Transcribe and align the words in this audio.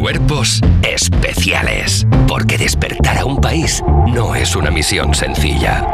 Cuerpos 0.00 0.60
especiales. 0.82 2.06
Porque 2.26 2.56
despertar 2.56 3.18
a 3.18 3.26
un 3.26 3.38
país 3.38 3.82
no 4.06 4.34
es 4.34 4.56
una 4.56 4.70
misión 4.70 5.14
sencilla. 5.14 5.86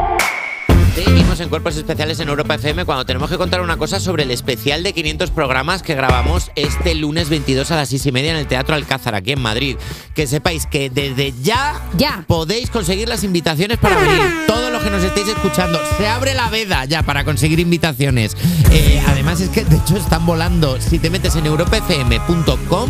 Seguimos 0.95 1.39
en 1.41 1.49
Cuerpos 1.49 1.75
Especiales 1.75 2.19
en 2.21 2.29
Europa 2.29 2.55
FM 2.55 2.85
cuando 2.85 3.05
tenemos 3.05 3.29
que 3.29 3.37
contar 3.37 3.61
una 3.61 3.75
cosa 3.77 3.99
sobre 3.99 4.23
el 4.23 4.31
especial 4.31 4.81
de 4.81 4.93
500 4.93 5.29
programas 5.29 5.83
que 5.83 5.93
grabamos 5.93 6.51
este 6.55 6.95
lunes 6.95 7.29
22 7.29 7.69
a 7.69 7.75
las 7.75 7.89
6 7.89 8.05
y 8.07 8.11
media 8.13 8.31
en 8.31 8.37
el 8.37 8.47
Teatro 8.47 8.73
Alcázar, 8.75 9.13
aquí 9.13 9.33
en 9.33 9.41
Madrid. 9.41 9.75
Que 10.15 10.25
sepáis 10.25 10.65
que 10.65 10.89
desde 10.89 11.33
ya, 11.43 11.75
Ya. 11.97 12.23
podéis 12.27 12.69
conseguir 12.71 13.09
las 13.09 13.23
invitaciones 13.25 13.77
para 13.77 13.97
venir. 13.97 14.21
Todos 14.47 14.71
los 14.71 14.81
que 14.81 14.89
nos 14.89 15.03
estéis 15.03 15.27
escuchando, 15.27 15.79
se 15.97 16.07
abre 16.07 16.33
la 16.33 16.49
veda 16.49 16.85
ya 16.85 17.03
para 17.03 17.23
conseguir 17.25 17.59
invitaciones. 17.59 18.35
Eh, 18.71 19.03
además 19.05 19.41
es 19.41 19.49
que 19.49 19.65
de 19.65 19.75
hecho 19.75 19.97
están 19.97 20.25
volando. 20.25 20.81
Si 20.81 20.97
te 20.97 21.09
metes 21.11 21.35
en 21.35 21.45
europafm.com, 21.45 22.89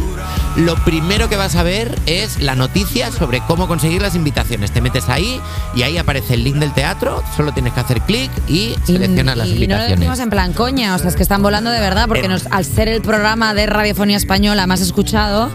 lo 0.57 0.75
primero 0.83 1.29
que 1.29 1.35
vas 1.37 1.55
a 1.55 1.63
ver 1.63 1.97
es 2.07 2.41
la 2.41 2.55
noticia 2.55 3.11
sobre 3.11 3.41
cómo 3.41 3.67
conseguir 3.67 4.01
las 4.01 4.15
invitaciones. 4.15 4.71
Te 4.71 4.81
metes 4.81 5.07
ahí 5.07 5.39
y 5.75 5.83
ahí 5.83 5.97
aparece 5.97 6.33
el 6.33 6.43
link 6.43 6.55
del 6.57 6.73
teatro, 6.73 7.23
solo 7.35 7.51
tienes 7.51 7.73
que 7.73 7.79
hacer 7.79 8.01
clic 8.01 8.31
y 8.47 8.75
seleccionas 8.83 9.37
las 9.37 9.47
y 9.47 9.51
no 9.51 9.55
lo 9.55 9.63
invitaciones. 9.63 9.99
decimos 9.99 10.19
en 10.19 10.29
plan 10.31 10.53
coña, 10.53 10.95
o 10.95 10.97
sea, 10.97 11.09
es 11.09 11.15
que 11.15 11.23
están 11.23 11.43
volando 11.43 11.69
de 11.69 11.79
verdad, 11.79 12.07
porque 12.07 12.25
Eh. 12.25 12.29
nos, 12.29 12.47
al 12.47 12.65
ser 12.65 12.87
el 12.87 13.01
programa 13.01 13.53
de 13.53 13.67
radiofonía 13.67 14.17
española 14.17 14.65
más 14.67 14.81
escuchado, 14.81 15.51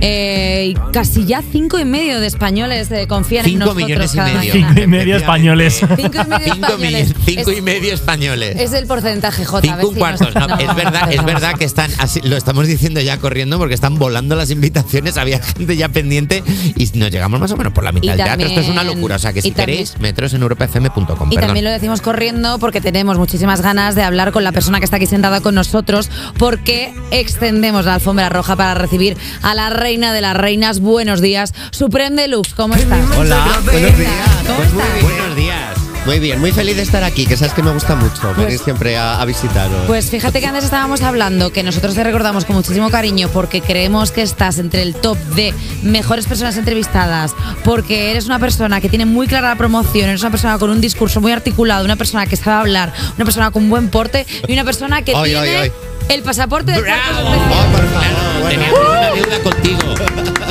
eh, 0.00 0.74
casi 0.92 1.24
ya 1.24 1.42
cinco 1.42 1.78
y 1.78 1.84
medio 1.84 2.20
de 2.20 2.26
españoles 2.26 2.90
eh, 2.90 3.06
confían 3.06 3.44
en 3.44 3.52
Cinco 3.52 3.64
nosotros 3.66 3.86
millones 3.86 4.14
y 4.14 4.18
medio. 4.18 4.34
mañana. 4.36 4.52
Cinco 4.52 4.80
y 4.82 4.86
medio 4.86 5.16
españoles. 5.16 5.80
Cinco 5.96 6.18
y 6.22 6.28
medio 6.28 6.52
españoles. 6.52 7.14
cinco 7.24 7.50
Es- 7.50 7.58
y 7.58 7.62
medio 7.62 7.94
españoles. 7.94 8.56
Es 8.58 8.72
el 8.72 8.86
porcentaje 8.86 9.44
J. 9.44 9.60
Cinco 9.62 9.92
cuartos. 9.94 10.34
No, 10.34 10.46
no, 10.46 10.58
es 10.58 10.74
verdad, 10.74 11.12
es 11.12 11.24
verdad 11.24 11.54
que 11.54 11.64
están 11.64 11.90
así, 11.98 12.20
lo 12.22 12.36
estamos 12.36 12.66
diciendo 12.66 13.00
ya 13.00 13.18
corriendo 13.18 13.58
porque 13.58 13.74
están 13.74 13.98
volando 13.98 14.36
las 14.36 14.50
invitaciones. 14.50 15.16
Había 15.16 15.40
gente 15.42 15.76
ya 15.76 15.88
pendiente 15.88 16.42
y 16.76 16.86
nos 16.98 17.10
llegamos 17.10 17.40
más 17.40 17.50
o 17.52 17.56
menos 17.56 17.72
por 17.72 17.84
la 17.84 17.92
mitad 17.92 18.14
del 18.14 18.24
teatro. 18.24 18.46
Esto 18.46 18.60
es 18.60 18.68
una 18.68 18.84
locura. 18.84 19.16
O 19.16 19.18
sea 19.18 19.32
que 19.32 19.42
si 19.42 19.50
también- 19.50 19.78
queréis, 19.78 19.98
meteros 20.00 20.34
en 20.34 20.42
europafm.com. 20.42 21.28
Y 21.30 21.34
Perdón. 21.34 21.48
también 21.48 21.64
lo 21.64 21.70
decimos 21.70 22.00
corriendo 22.00 22.58
porque 22.58 22.80
tenemos 22.80 23.18
muchísimas 23.18 23.60
ganas 23.62 23.94
de 23.94 24.02
hablar 24.02 24.32
con 24.32 24.44
la 24.44 24.52
persona 24.52 24.78
que 24.78 24.84
está 24.84 24.96
aquí 24.96 25.06
sentada 25.06 25.40
con 25.40 25.54
nosotros 25.54 26.10
porque 26.38 26.92
extendemos 27.10 27.84
la 27.84 27.94
alfombra 27.94 28.28
roja 28.28 28.56
para 28.56 28.74
recibir 28.74 29.16
a 29.42 29.54
la 29.54 29.70
reina 29.86 30.12
de 30.12 30.20
las 30.20 30.36
reinas. 30.36 30.80
Buenos 30.80 31.20
días, 31.20 31.54
Supreme 31.70 32.20
Deluxe, 32.20 32.54
¿cómo 32.54 32.74
estás? 32.74 32.98
Hola, 33.16 33.46
buenos 33.62 33.96
días. 33.96 34.10
¿Cómo 34.44 34.56
Pues 34.56 34.72
muy 34.72 34.82
estás? 34.82 34.94
bien. 34.94 35.04
Buenos 35.16 35.36
días. 35.36 35.76
Muy 36.06 36.18
bien, 36.18 36.40
muy 36.40 36.50
feliz 36.50 36.74
de 36.74 36.82
estar 36.82 37.04
aquí, 37.04 37.24
que 37.24 37.36
sabes 37.36 37.52
que 37.54 37.62
me 37.62 37.70
gusta 37.72 37.94
mucho 37.94 38.34
venir 38.34 38.58
siempre 38.58 38.96
a, 38.96 39.20
a 39.20 39.24
visitaros. 39.24 39.86
Pues 39.86 40.10
fíjate 40.10 40.40
que 40.40 40.46
antes 40.46 40.64
estábamos 40.64 41.02
hablando 41.02 41.50
que 41.52 41.62
nosotros 41.62 41.94
te 41.94 42.02
recordamos 42.02 42.44
con 42.44 42.56
muchísimo 42.56 42.90
cariño 42.90 43.28
porque 43.32 43.60
creemos 43.60 44.10
que 44.10 44.22
estás 44.22 44.58
entre 44.58 44.82
el 44.82 44.94
top 44.96 45.18
de 45.36 45.54
mejores 45.84 46.26
personas 46.26 46.56
entrevistadas, 46.56 47.34
porque 47.64 48.10
eres 48.10 48.26
una 48.26 48.40
persona 48.40 48.80
que 48.80 48.88
tiene 48.88 49.06
muy 49.06 49.28
clara 49.28 49.50
la 49.50 49.56
promoción, 49.56 50.08
eres 50.08 50.22
una 50.22 50.30
persona 50.32 50.58
con 50.58 50.70
un 50.70 50.80
discurso 50.80 51.20
muy 51.20 51.30
articulado, 51.30 51.84
una 51.84 51.96
persona 51.96 52.26
que 52.26 52.34
sabe 52.36 52.56
hablar, 52.60 52.92
una 53.14 53.24
persona 53.24 53.50
con 53.52 53.68
buen 53.70 53.88
porte 53.88 54.26
y 54.48 54.52
una 54.52 54.64
persona 54.64 55.02
que 55.02 55.12
Ay, 55.14 55.30
tiene 55.30 55.38
ay, 55.48 55.56
ay. 55.56 55.72
El 56.08 56.22
pasaporte 56.22 56.72
del 56.72 56.82
¡Bravo! 56.82 57.02
cuerpo 57.28 57.34
especial. 57.34 57.66
Oh, 57.66 57.72
por 57.72 57.80
favor, 57.80 58.00
Claro, 58.00 58.40
bueno. 58.40 58.48
teníamos 58.48 58.80
una 58.90 59.10
deuda 59.12 59.42
contigo. 59.42 59.78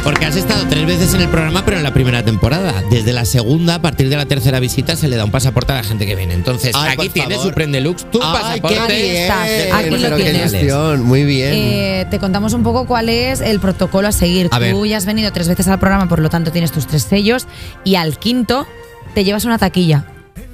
Porque 0.04 0.26
has 0.26 0.36
estado 0.36 0.68
tres 0.70 0.86
veces 0.86 1.14
en 1.16 1.22
el 1.22 1.30
programa, 1.30 1.66
pero 1.66 1.78
en 1.78 1.84
la 1.84 1.92
primera 1.92 2.24
temporada. 2.24 2.84
Desde 2.92 3.12
la 3.12 3.26
segunda, 3.26 3.76
a 3.76 3.82
partir 3.82 4.08
de 4.10 4.16
la 4.16 4.26
tercera 4.28 4.60
visita, 4.60 4.96
se 4.96 5.08
le 5.08 5.16
da 5.16 5.26
un 5.26 5.32
pasaporte 5.32 5.72
a 5.72 5.76
la 5.78 5.84
gente 5.84 6.06
que 6.06 6.16
viene. 6.16 6.36
Entonces, 6.36 6.76
Ay, 6.76 6.90
aquí 6.90 7.06
por 7.08 7.14
tienes 7.14 7.38
favor. 7.38 7.50
Supreme 7.52 7.72
Deluxe, 7.74 8.06
tu 8.12 8.20
Ay, 8.22 8.62
pasaporte. 8.62 8.88
qué 8.88 9.02
bien. 9.02 9.16
estás, 9.24 9.50
aquí 9.74 9.90
lo 9.90 9.98
Pero 10.02 10.18
qué 10.18 10.24
tienes. 10.24 10.52
gestión, 10.52 11.02
muy 11.04 11.24
bien. 11.24 11.52
Eh, 11.56 12.08
te 12.12 12.20
contamos 12.20 12.54
un 12.54 12.62
poco 12.62 12.86
cuál 12.86 13.10
es 13.10 13.42
el 13.42 13.60
protocolo 13.60 14.08
a 14.08 14.12
seguir. 14.12 14.48
A 14.52 14.58
Tú 14.58 14.82
ver. 14.82 14.90
ya 14.90 14.98
has 14.98 15.06
venido 15.08 15.32
tres 15.32 15.48
veces 15.48 15.68
al 15.70 15.80
programa, 15.80 16.08
por 16.08 16.20
lo 16.20 16.30
tanto 16.30 16.52
tienes 16.52 16.72
tus 16.72 16.86
tres 16.86 17.02
sellos 17.04 17.48
y 17.84 17.96
al 17.96 18.20
quinto 18.20 18.68
te 19.16 19.24
llevas 19.24 19.46
una 19.46 19.58
taquilla. 19.58 20.06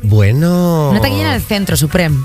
bueno. 0.02 0.92
Una 0.92 1.02
taquilla 1.02 1.28
en 1.28 1.34
el 1.34 1.42
centro, 1.42 1.76
Supreme. 1.76 2.18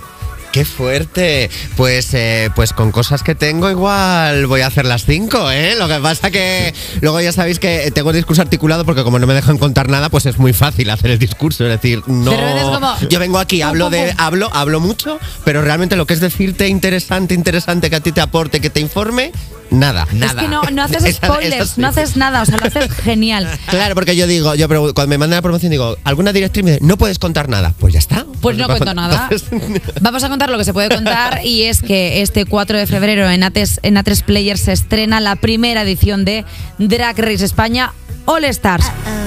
Qué 0.56 0.64
fuerte. 0.64 1.50
Pues, 1.76 2.14
eh, 2.14 2.48
pues 2.56 2.72
con 2.72 2.90
cosas 2.90 3.22
que 3.22 3.34
tengo 3.34 3.68
igual 3.70 4.46
voy 4.46 4.62
a 4.62 4.68
hacer 4.68 4.86
las 4.86 5.04
cinco, 5.04 5.50
¿eh? 5.50 5.74
Lo 5.78 5.86
que 5.86 5.96
pasa 5.96 6.30
que 6.30 6.72
luego 7.02 7.20
ya 7.20 7.30
sabéis 7.30 7.58
que 7.58 7.90
tengo 7.90 8.08
el 8.08 8.16
discurso 8.16 8.40
articulado 8.40 8.86
porque 8.86 9.02
como 9.02 9.18
no 9.18 9.26
me 9.26 9.34
dejan 9.34 9.58
contar 9.58 9.90
nada, 9.90 10.08
pues 10.08 10.24
es 10.24 10.38
muy 10.38 10.54
fácil 10.54 10.88
hacer 10.88 11.10
el 11.10 11.18
discurso. 11.18 11.64
Es 11.66 11.70
decir, 11.70 12.02
no. 12.06 12.30
Como- 12.30 12.96
Yo 13.10 13.18
vengo 13.18 13.38
aquí, 13.38 13.60
hablo 13.60 13.90
de, 13.90 14.14
hablo, 14.18 14.48
hablo 14.54 14.80
mucho, 14.80 15.18
pero 15.44 15.60
realmente 15.60 15.94
lo 15.94 16.06
que 16.06 16.14
es 16.14 16.20
decirte 16.20 16.68
interesante, 16.68 17.34
interesante, 17.34 17.90
que 17.90 17.96
a 17.96 18.00
ti 18.00 18.12
te 18.12 18.22
aporte, 18.22 18.58
que 18.62 18.70
te 18.70 18.80
informe, 18.80 19.32
nada. 19.70 20.06
Nada. 20.12 20.32
Es 20.32 20.46
que 20.46 20.48
no, 20.48 20.62
no 20.72 20.82
haces 20.82 21.16
spoilers, 21.22 21.54
esa 21.54 21.74
sí. 21.74 21.80
no 21.80 21.88
haces 21.88 22.16
nada, 22.16 22.42
o 22.42 22.46
sea, 22.46 22.56
lo 22.58 22.66
haces 22.66 22.90
genial. 23.04 23.48
Claro, 23.68 23.94
porque 23.94 24.16
yo 24.16 24.26
digo, 24.26 24.54
yo 24.54 24.68
cuando 24.68 25.06
me 25.08 25.18
mandan 25.18 25.38
la 25.38 25.42
promoción 25.42 25.70
digo, 25.70 25.96
¿alguna 26.04 26.32
directriz? 26.32 26.64
Me 26.64 26.72
dice, 26.72 26.84
no 26.84 26.96
puedes 26.96 27.18
contar 27.18 27.48
nada. 27.48 27.74
Pues 27.78 27.92
ya 27.92 27.98
está. 27.98 28.26
Pues 28.40 28.56
no 28.56 28.66
cuento 28.66 28.94
nada. 28.94 29.28
Entonces- 29.30 29.82
Vamos 30.00 30.22
a 30.24 30.28
contar 30.28 30.50
lo 30.50 30.58
que 30.58 30.64
se 30.64 30.72
puede 30.72 30.88
contar 30.88 31.44
y 31.44 31.64
es 31.64 31.82
que 31.82 32.22
este 32.22 32.44
4 32.44 32.78
de 32.78 32.86
febrero 32.86 33.28
en 33.30 33.42
A3, 33.42 33.80
en 33.82 33.96
A3 33.96 34.22
Player 34.24 34.58
se 34.58 34.72
estrena 34.72 35.20
la 35.20 35.36
primera 35.36 35.82
edición 35.82 36.24
de 36.24 36.44
Drag 36.78 37.18
Race 37.18 37.44
España 37.44 37.92
All 38.26 38.44
Stars. 38.44 38.84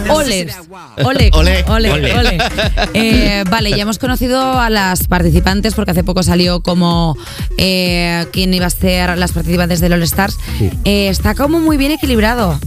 Oles. 0.09 0.53
Ole, 1.03 1.29
Ole. 1.33 1.63
ole, 1.67 1.91
Ole. 1.91 2.13
ole. 2.17 2.37
Eh, 2.93 3.43
vale, 3.49 3.69
ya 3.71 3.83
hemos 3.83 3.97
conocido 3.99 4.59
a 4.59 4.69
las 4.69 5.07
participantes 5.07 5.73
porque 5.73 5.91
hace 5.91 6.03
poco 6.03 6.23
salió 6.23 6.61
como 6.61 7.15
eh, 7.57 8.25
quién 8.33 8.53
iba 8.53 8.65
a 8.65 8.69
ser 8.69 9.17
las 9.17 9.31
participantes 9.31 9.79
del 9.79 9.93
All 9.93 10.03
Stars. 10.03 10.28
Eh, 10.85 11.09
está 11.09 11.35
como 11.35 11.59
muy 11.59 11.77
bien 11.77 11.91
equilibrado. 11.91 12.59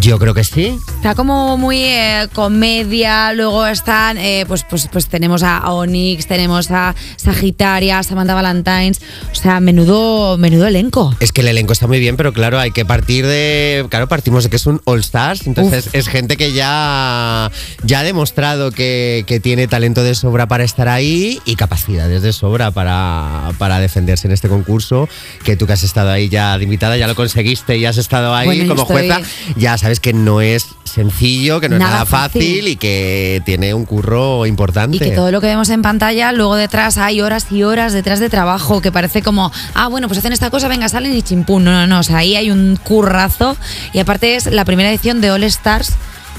Yo 0.00 0.18
creo 0.18 0.34
que 0.34 0.44
sí. 0.44 0.78
Está 0.96 1.14
como 1.14 1.56
muy 1.56 1.82
eh, 1.82 2.28
comedia, 2.34 3.32
luego 3.32 3.66
están, 3.66 4.18
eh, 4.18 4.44
pues, 4.46 4.64
pues, 4.68 4.88
pues 4.92 5.06
tenemos 5.06 5.42
a 5.42 5.72
Onyx, 5.72 6.26
tenemos 6.26 6.70
a 6.70 6.94
Sagitaria, 7.16 8.02
Samantha 8.02 8.34
Valentines, 8.34 9.00
o 9.32 9.34
sea, 9.34 9.60
menudo, 9.60 10.36
menudo 10.36 10.66
elenco. 10.66 11.14
Es 11.20 11.32
que 11.32 11.40
el 11.40 11.48
elenco 11.48 11.72
está 11.72 11.86
muy 11.86 12.00
bien, 12.00 12.16
pero 12.16 12.32
claro, 12.32 12.58
hay 12.58 12.70
que 12.70 12.84
partir 12.84 13.26
de. 13.26 13.86
Claro, 13.88 14.08
partimos 14.08 14.44
de 14.44 14.50
que 14.50 14.56
es 14.56 14.66
un 14.66 14.80
All 14.84 15.00
Stars. 15.00 15.46
Entonces 15.46 15.88
es 15.92 16.08
gente 16.08 16.36
que 16.36 16.52
ya, 16.52 17.50
ya 17.82 18.00
ha 18.00 18.02
demostrado 18.02 18.70
que, 18.72 19.24
que 19.26 19.40
tiene 19.40 19.68
talento 19.68 20.02
de 20.02 20.14
sobra 20.14 20.46
para 20.48 20.64
estar 20.64 20.88
ahí 20.88 21.40
y 21.46 21.56
capacidades 21.56 22.22
de 22.22 22.32
sobra 22.32 22.70
para, 22.72 23.52
para 23.58 23.78
defenderse 23.80 24.26
en 24.26 24.32
este 24.32 24.48
concurso. 24.48 25.08
Que 25.44 25.56
tú 25.56 25.66
que 25.66 25.72
has 25.72 25.82
estado 25.82 26.10
ahí 26.10 26.28
ya 26.28 26.58
de 26.58 26.64
invitada, 26.64 26.96
ya 26.96 27.06
lo 27.06 27.14
conseguiste 27.14 27.76
y 27.78 27.86
has 27.86 27.96
estado 27.96 28.34
ahí 28.34 28.46
Bueno, 28.46 28.68
como 28.68 28.82
estoy- 28.82 29.08
jueza, 29.08 29.20
ya 29.56 29.78
sabes 29.78 30.00
que 30.00 30.12
no 30.12 30.40
es 30.40 30.66
sencillo, 30.84 31.60
que 31.60 31.68
no 31.68 31.78
Nada 31.78 31.90
es 31.90 31.94
nada 31.94 32.06
fácil. 32.06 32.42
fácil. 32.42 32.68
y 32.68 32.76
que 32.76 33.42
tiene 33.44 33.74
un 33.74 33.84
curro 33.84 34.46
importante. 34.46 34.96
Y 34.96 35.00
que 35.00 35.10
todo 35.10 35.30
lo 35.30 35.40
que 35.40 35.46
vemos 35.48 35.68
en 35.70 35.82
pantalla, 35.82 36.32
luego 36.32 36.56
detrás 36.56 36.98
hay 36.98 37.20
horas 37.20 37.46
y 37.50 37.62
horas 37.62 37.92
detrás 37.92 38.20
de 38.20 38.28
trabajo, 38.30 38.80
que 38.80 38.90
parece 38.92 39.22
como, 39.22 39.52
ah, 39.74 39.88
bueno, 39.88 40.08
pues 40.08 40.18
hacen 40.18 40.32
esta 40.32 40.50
cosa, 40.50 40.68
venga, 40.68 40.88
salen 40.88 41.14
y 41.14 41.22
chimpún. 41.22 41.64
No, 41.64 41.72
no, 41.72 41.86
no, 41.86 42.00
o 42.00 42.02
sea, 42.02 42.18
ahí 42.18 42.36
hay 42.36 42.50
un 42.50 42.78
currazo. 42.82 43.56
Y 43.92 43.98
aparte 43.98 44.36
es 44.36 44.46
la 44.46 44.64
primera 44.64 44.90
edición 44.90 45.20
de 45.20 45.30
All 45.30 45.44
Stars. 45.44 45.92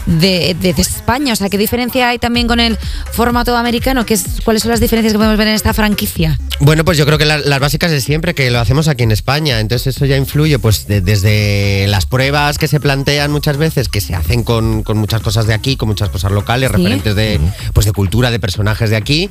De, 0.05 0.55
de- 0.59 0.73
de 0.73 0.81
España, 0.81 1.33
o 1.33 1.35
sea, 1.35 1.49
¿qué 1.49 1.57
diferencia 1.57 2.09
hay 2.09 2.17
también 2.19 2.47
con 2.47 2.59
el 2.59 2.77
formato 3.11 3.55
americano? 3.55 4.05
¿Qué 4.05 4.15
es, 4.15 4.25
¿Cuáles 4.43 4.63
son 4.63 4.71
las 4.71 4.79
diferencias 4.79 5.13
que 5.13 5.17
podemos 5.19 5.37
ver 5.37 5.47
en 5.47 5.53
esta 5.53 5.73
franquicia? 5.73 6.39
Bueno, 6.59 6.83
pues 6.83 6.97
yo 6.97 7.05
creo 7.05 7.17
que 7.17 7.25
la- 7.25 7.37
las 7.37 7.59
básicas 7.59 7.91
de 7.91 8.01
siempre, 8.01 8.33
que 8.33 8.49
lo 8.49 8.59
hacemos 8.59 8.87
aquí 8.87 9.03
en 9.03 9.11
España. 9.11 9.59
Entonces 9.59 9.95
eso 9.95 10.05
ya 10.05 10.17
influye 10.17 10.57
pues 10.59 10.87
de- 10.87 11.01
desde 11.01 11.85
las 11.87 12.05
pruebas 12.05 12.57
que 12.57 12.67
se 12.67 12.79
plantean 12.79 13.31
muchas 13.31 13.57
veces, 13.57 13.87
que 13.87 14.01
se 14.01 14.15
hacen 14.15 14.43
con, 14.43 14.83
con 14.83 14.97
muchas 14.97 15.21
cosas 15.21 15.45
de 15.47 15.53
aquí, 15.53 15.75
con 15.75 15.87
muchas 15.89 16.09
cosas 16.09 16.31
locales, 16.31 16.69
Sí. 16.71 16.75
referentes 16.77 17.15
de, 17.15 17.39
pues 17.73 17.85
de 17.85 17.91
cultura, 17.93 18.31
de 18.31 18.39
personajes 18.39 18.89
de 18.89 18.95
aquí. 18.95 19.29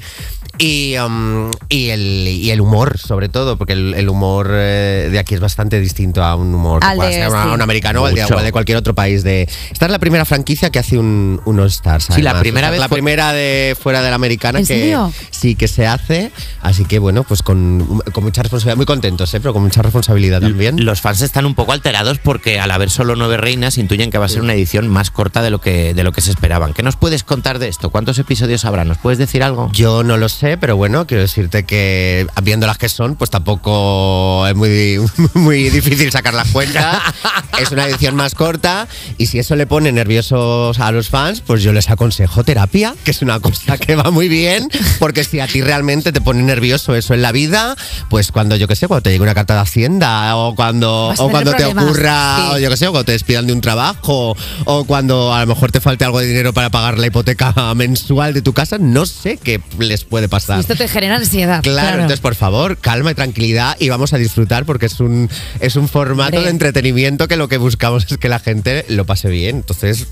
Y, 0.59 0.97
um, 0.99 1.51
y, 1.69 1.91
el, 1.91 2.27
y 2.29 2.51
el 2.51 2.61
humor, 2.61 2.99
sobre 2.99 3.29
todo, 3.29 3.57
porque 3.59 3.75
el, 3.75 3.95
el 3.95 4.09
humor 4.09 4.49
eh, 4.53 5.09
de 5.11 5.19
aquí 5.19 5.35
es 5.35 5.41
bastante 5.41 5.79
distinto 5.79 6.23
a 6.25 6.35
un 6.35 6.53
humor 6.55 6.83
de- 6.83 7.13
sí. 7.13 7.49
un 7.53 7.63
americano 7.63 8.01
Mucho. 8.01 8.35
o 8.35 8.39
al 8.39 8.45
de 8.45 8.51
cualquier 8.53 8.77
otro 8.79 8.95
país. 8.95 9.23
De, 9.23 9.49
esta 9.71 9.87
es 9.87 9.93
la 9.93 9.99
primera 10.01 10.25
franquicia 10.25 10.68
que 10.71 10.79
hace 10.79 10.99
un, 10.99 11.41
un 11.45 11.61
All 11.61 11.69
Stars. 11.69 12.09
Sí, 12.15 12.23
la 12.23 12.39
primera 12.41 12.69
Esta 12.69 12.69
es 12.69 12.73
vez 12.73 12.81
La 12.81 12.89
fue- 12.89 12.97
primera 12.97 13.33
de 13.33 13.77
fuera 13.81 14.03
de 14.03 14.09
la 14.11 14.17
americana 14.17 14.59
¿En 14.59 14.67
que 14.67 14.75
serio? 14.79 15.13
sí 15.31 15.55
que 15.55 15.69
se 15.69 15.87
hace. 15.87 16.33
Así 16.63 16.85
que 16.85 16.99
bueno, 16.99 17.25
pues 17.25 17.43
con, 17.43 18.01
con 18.13 18.25
mucha 18.25 18.43
responsabilidad, 18.43 18.77
muy 18.77 18.87
contentos, 18.87 19.33
¿eh? 19.35 19.41
pero 19.41 19.53
con 19.53 19.63
mucha 19.63 19.83
responsabilidad 19.83 20.41
también. 20.41 20.85
Los 20.85 21.01
fans 21.01 21.21
están 21.23 21.47
un 21.47 21.55
poco 21.55 21.73
alterados 21.73 22.19
porque 22.19 22.61
al 22.61 22.71
haber 22.71 22.91
solo 22.91 23.17
nueve 23.17 23.37
reinas 23.37 23.79
intuyen 23.79 24.11
que 24.11 24.19
va 24.19 24.27
a 24.27 24.29
ser 24.29 24.41
una 24.43 24.55
edición 24.55 24.89
más 24.89 25.11
corta 25.11 25.43
de 25.43 25.51
lo 25.51 25.61
que, 25.61 25.95
de 25.95 26.03
lo 26.05 26.13
que 26.13 26.21
se 26.21 26.31
esperaban. 26.31 26.73
¿Qué 26.75 26.83
nos 26.83 26.97
puedes 26.97 27.25
contar 27.25 27.59
de 27.59 27.69
esto? 27.69 27.91
¿Cuántos 27.91 28.19
episodios 28.19 28.65
habrá? 28.65 28.85
¿Nos 28.85 28.99
puedes 28.99 29.19
decir 29.19 29.43
algo? 29.43 29.71
Yo 29.73 30.03
no 30.03 30.17
lo 30.17 30.29
sé, 30.29 30.57
pero 30.59 30.77
bueno, 30.77 31.07
quiero 31.07 31.23
decirte 31.23 31.65
que 31.65 32.27
viendo 32.43 32.67
las 32.67 32.79
que 32.79 32.89
son, 32.89 33.17
pues 33.17 33.31
tampoco 33.31 34.47
es 34.47 34.55
muy, 34.55 34.99
muy 35.35 35.71
difícil 35.71 36.11
sacar 36.11 36.35
las 36.35 36.49
cuentas. 36.49 36.99
es 37.61 37.71
una 37.71 37.87
edición 37.87 38.15
más 38.17 38.35
corta 38.35 38.87
y 39.19 39.27
si 39.27 39.39
eso 39.39 39.57
le 39.57 39.67
pone 39.67 39.93
nervioso 39.93 40.48
los, 40.49 40.81
a 40.81 40.91
los 40.93 41.09
fans, 41.09 41.41
pues 41.41 41.63
yo 41.63 41.73
les 41.73 41.91
aconsejo 41.91 42.45
terapia, 42.45 42.95
que 43.05 43.11
es 43.11 43.23
una 43.23 43.41
cosa 43.41 43.77
que 43.79 43.97
va 43.97 44.11
muy 44.11 44.29
bien, 44.29 44.69
porque 44.99 45.25
si 45.25 45.41
a 45.41 45.47
ti 45.47 45.61
realmente 45.61 46.13
te 46.13 46.21
pone 46.21 46.43
nervioso 46.43 46.95
eso 46.95 47.15
en 47.15 47.23
la 47.23 47.33
vida, 47.33 47.77
pues 48.11 48.33
cuando 48.33 48.57
yo 48.57 48.69
que 48.69 48.77
sé, 48.77 48.89
cuando 48.89 49.03
te 49.03 49.11
llegue 49.11 49.23
una 49.23 49.35
carta 49.35 49.55
de 49.55 49.61
Hacienda, 49.61 50.37
o 50.37 50.55
cuando, 50.55 51.13
o 51.17 51.31
cuando 51.31 51.53
te 51.53 51.59
problemas, 51.59 51.85
ocurra, 51.85 52.37
sí. 52.37 52.43
o 52.53 52.59
yo 52.59 52.71
que 52.71 52.77
sé, 52.77 52.87
o 52.87 52.91
cuando 52.91 53.05
te 53.05 53.13
despidan 53.13 53.47
de 53.47 53.53
un 53.53 53.61
trabajo, 53.61 54.37
o 54.65 54.85
cuando 54.85 55.35
a 55.35 55.41
lo 55.41 55.47
mejor 55.47 55.71
te 55.73 55.81
falte 55.81 56.05
algo 56.05 56.21
de 56.21 56.27
dinero 56.27 56.53
para 56.53 56.71
pagar 56.71 56.99
la 56.99 57.07
hipoteca 57.07 57.53
mensual 57.75 58.35
de 58.35 58.43
tu 58.43 58.53
casa, 58.53 58.79
no 58.79 59.07
sé 59.07 59.37
qué 59.37 59.61
les 59.79 60.05
puede 60.05 60.29
pasar. 60.29 60.61
Esto 60.61 60.77
te 60.77 60.89
genera 60.89 61.17
ansiedad. 61.17 61.63
Claro, 61.63 61.95
entonces 61.95 62.21
por 62.21 62.35
favor, 62.35 62.79
calma 62.79 63.11
y 63.11 63.15
tranquilidad 63.15 63.77
y 63.79 63.89
vamos 63.89 64.13
a 64.13 64.19
disfrutar 64.19 64.65
porque 64.65 64.87
es 64.87 65.01
un, 65.01 65.29
es 65.61 65.77
un 65.77 65.89
formato 65.89 66.41
de 66.41 66.51
entretenimiento 66.51 67.29
que 67.29 67.37
lo 67.37 67.49
que 67.49 67.59
buscamos 67.59 68.07
es 68.11 68.19
que 68.19 68.29
la 68.29 68.39
gente 68.39 68.85
lo 68.89 69.05
pase 69.07 69.29
bien. 69.29 69.57
Entonces, 69.57 70.07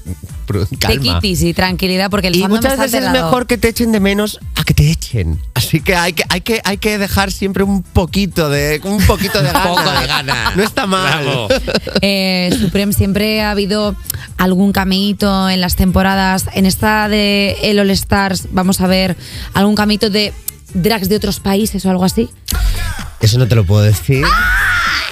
calma. 0.78 1.20
Tequitis 1.20 1.42
y 1.42 1.54
tranquilidad, 1.54 2.10
porque 2.10 2.28
el 2.28 2.36
Y 2.36 2.46
muchas 2.48 2.72
está 2.72 2.84
veces 2.84 3.04
es 3.04 3.10
mejor 3.10 3.46
que 3.46 3.58
te 3.58 3.68
echen 3.68 3.92
de 3.92 4.00
menos 4.00 4.38
a 4.54 4.64
que 4.64 4.74
te 4.74 4.90
echen. 4.90 5.40
Así 5.54 5.80
que 5.80 5.96
hay 5.96 6.12
que, 6.12 6.24
hay 6.28 6.40
que, 6.40 6.60
hay 6.64 6.78
que 6.78 6.98
dejar 6.98 7.32
siempre 7.32 7.62
un 7.64 7.82
poquito 7.82 8.48
de, 8.48 8.80
un 8.84 9.04
poquito 9.06 9.42
de 9.42 9.48
Un 9.48 9.52
ganas. 9.54 9.68
poco 9.68 9.90
de 10.00 10.06
ganas. 10.06 10.56
No 10.56 10.62
está 10.62 10.86
mal. 10.86 11.26
Eh, 12.02 12.54
Supreme 12.60 12.92
siempre 12.92 13.42
ha 13.42 13.50
habido 13.50 13.96
algún 14.36 14.72
cameíto 14.72 15.48
en 15.48 15.60
las 15.60 15.76
temporadas. 15.76 16.46
En 16.54 16.66
esta 16.66 17.08
de 17.08 17.56
el 17.62 17.78
All 17.78 17.90
Stars 17.90 18.48
vamos 18.50 18.80
a 18.80 18.86
ver 18.86 19.16
algún 19.54 19.74
cameíto 19.74 20.10
de 20.10 20.32
drags 20.74 21.08
de 21.08 21.16
otros 21.16 21.40
países 21.40 21.84
o 21.86 21.90
algo 21.90 22.04
así. 22.04 22.28
Eso 23.20 23.38
no 23.38 23.48
te 23.48 23.54
lo 23.54 23.64
puedo 23.64 23.82
decir. 23.82 24.24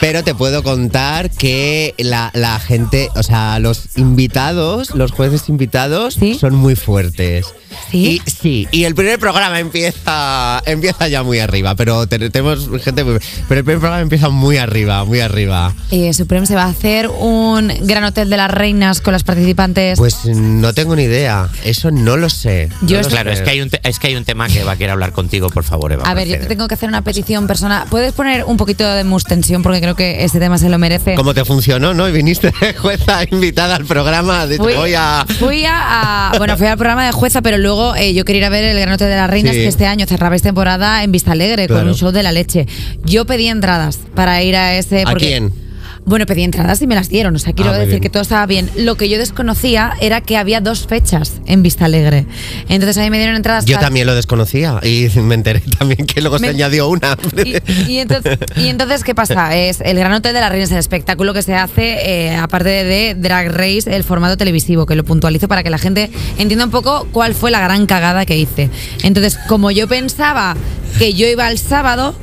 Pero 0.00 0.23
te 0.23 0.35
puedo 0.35 0.62
contar 0.62 1.31
que 1.31 1.94
la, 1.99 2.31
la 2.35 2.58
gente, 2.61 3.08
o 3.14 3.23
sea, 3.23 3.58
los 3.58 3.96
invitados, 3.96 4.94
los 4.94 5.12
jueces 5.12 5.49
invitados, 5.49 6.14
¿Sí? 6.14 6.35
son 6.38 6.55
muy 6.55 6.76
fuertes. 6.76 7.46
¿Sí? 7.91 8.20
Y, 8.25 8.31
sí, 8.31 8.69
y 8.70 8.85
el 8.85 8.94
primer 8.94 9.19
programa 9.19 9.58
empieza, 9.61 10.62
empieza 10.67 11.08
ya 11.08 11.23
muy 11.23 11.38
arriba, 11.38 11.75
pero 11.75 12.06
te- 12.06 12.19
tenemos 12.31 12.69
gente 12.82 13.02
muy... 13.02 13.19
Pero 13.49 13.61
el 13.61 13.64
primer 13.64 13.81
programa 13.81 14.00
empieza 14.02 14.29
muy 14.29 14.58
arriba, 14.58 15.05
muy 15.05 15.20
arriba. 15.20 15.75
Eh, 15.91 16.12
Supreme 16.12 16.46
se 16.46 16.55
va 16.55 16.64
a 16.64 16.69
hacer 16.69 17.08
un 17.08 17.69
gran 17.82 18.05
hotel 18.05 18.29
de 18.31 18.37
las 18.37 18.50
reinas 18.50 19.00
con 19.00 19.12
las 19.12 19.25
participantes. 19.25 19.99
Pues 19.99 20.25
no 20.26 20.73
tengo 20.75 20.94
ni 20.96 21.05
idea, 21.05 21.49
eso 21.64 21.91
no 21.91 22.17
lo 22.17 22.29
sé. 22.31 22.69
Yo 22.82 22.96
No 22.96 23.02
lo 23.02 23.08
es- 23.08 23.14
Claro, 23.14 23.31
sé. 23.31 23.37
es 23.38 23.43
que, 23.43 23.50
hay 23.50 23.61
un 23.61 23.70
te- 23.70 23.81
es 23.88 23.99
que 23.99 24.08
hay 24.08 24.17
un 24.17 24.25
tema 24.25 24.49
que 24.49 24.61
Eva 24.61 24.76
quiere 24.76 24.93
hablar 24.93 25.12
contigo, 25.12 25.49
por 25.50 25.64
favor, 25.64 25.93
Eva. 25.93 26.05
a 26.05 26.14
ver, 26.14 26.29
yo 26.29 26.38
te 26.38 26.46
tengo 26.46 26.69
que 26.69 26.75
hacer 26.75 26.88
una 26.88 27.02
petición 27.02 27.46
personal. 27.46 27.87
¿Puedes 27.91 28.12
poner 28.12 28.44
un 28.44 28.56
poquito 28.56 28.87
de 28.88 29.02
mustensión? 29.05 29.62
Porque 29.62 29.81
creo 29.85 29.95
que 29.97 30.25
este 30.25 30.39
tema 30.41 30.59
se 30.59 30.69
lo 30.69 30.79
merece. 30.79 31.15
¿Cómo 31.15 31.35
te 31.35 31.45
funcionó, 31.45 31.95
no? 31.95 32.09
Y 32.09 32.13
viniste 32.13 32.53
de 32.61 32.75
jueza 32.75 33.23
invitada 33.31 33.77
al 33.77 33.85
programa, 33.85 34.47
de 34.47 34.57
Fui, 34.57 34.75
voy 34.75 34.95
a... 34.97 35.25
fui 35.39 35.65
a, 35.65 36.31
a- 36.33 36.39
Bueno, 36.39 36.57
fui 36.57 36.67
al 36.67 36.77
programa 36.77 37.07
de 37.07 37.13
jueza, 37.13 37.43
pero 37.43 37.59
luego 37.59 37.95
eh, 37.97 38.15
yo 38.15 38.25
quería 38.25 38.41
ir 38.41 38.45
a 38.47 38.49
ver 38.51 38.65
el 38.65 38.79
Gran 38.81 38.95
Hotel 38.95 39.09
de 39.09 39.17
las 39.17 39.31
Reinas, 39.31 39.53
Sí. 39.55 39.61
que 39.61 39.69
este 39.69 39.87
año 39.87 40.07
cerrabais 40.07 40.43
temporada 40.43 41.03
en 41.05 41.13
Vista 41.13 41.33
Alegre, 41.33 41.69
con 41.69 41.87
un 41.87 41.95
show 41.95 42.11
de 42.11 42.23
la 42.23 42.33
leche. 42.33 42.67
Yo 43.05 43.25
pedí 43.27 43.49
entradas 43.49 43.99
para 44.15 44.43
ir 44.43 44.57
a 44.57 44.75
ese. 44.75 45.03
¿A 45.03 45.11
porque- 45.11 45.27
quién? 45.27 45.64
Bueno, 46.06 46.27
pedí 46.27 46.43
entradas 46.43 46.83
y 46.83 46.87
me 46.87 46.95
las 46.95 47.09
dieron. 47.09 47.35
O 47.35 47.39
sea, 47.39 47.55
quiero 47.55 47.71
Ah, 47.71 47.75
decir 47.75 47.89
bien. 47.93 48.03
que 48.03 48.11
todo 48.11 48.23
estaba 48.23 48.45
bien. 48.45 48.69
Lo 48.77 48.97
que 48.97 49.09
yo 49.09 49.17
desconocía 49.17 49.95
era 50.03 50.21
que 50.21 50.37
había 50.37 50.61
dos 50.61 50.87
fechas 50.87 51.41
en 51.47 51.62
Vista 51.62 51.87
Alegre. 51.87 52.27
Entonces 52.69 52.99
a 52.99 53.01
mí 53.03 53.09
me 53.11 53.17
dieron 53.17 53.37
entradas. 53.37 53.65
Yo 53.65 53.77
para- 53.77 53.87
también 53.87 54.06
lo 54.06 54.15
desconocía 54.15 54.81
y 54.83 55.09
me 55.21 55.35
enteré 55.35 55.61
también 55.79 56.06
que 56.06 56.21
luego 56.21 56.39
Me- 56.39 56.49
se 56.49 56.55
añadió 56.55 56.89
una. 56.89 57.17
Y, 57.45 57.93
y 57.93 57.99
entonces, 58.01 58.39
y 58.56 58.69
entonces, 58.69 59.03
¿qué 59.03 59.15
pasa? 59.15 59.56
Es 59.56 59.81
el 59.81 59.99
Gran 59.99 60.12
Hotel 60.12 60.35
de 60.35 60.41
las 60.41 60.51
Reinas, 60.51 60.71
el 60.73 60.79
espectáculo 60.79 61.33
que 61.33 61.43
se 61.43 61.55
hace, 61.55 62.27
eh, 62.29 62.37
aparte 62.37 62.69
de 62.69 63.15
Drag 63.15 63.51
Race, 63.51 63.85
el 63.87 64.05
formato 64.05 64.37
televisivo, 64.37 64.87
que 64.87 64.95
lo 64.97 65.05
puntualizo 65.05 65.49
para 65.49 65.62
que 65.62 65.71
la 65.71 65.79
gente 65.79 66.11
entienda 66.39 66.65
un 66.67 66.71
poco 66.71 67.09
cuál 67.12 67.35
fue 67.35 67.51
la 67.51 67.61
gran 67.61 67.87
cagada 67.87 68.27
que 68.27 68.37
hice. 68.37 68.69
Entonces, 69.03 69.39
como 69.49 69.71
yo 69.71 69.89
pensaba 69.89 70.55
que 70.99 71.15
yo 71.15 71.27
iba 71.27 71.51
el 71.51 71.59
sábado, 71.59 72.15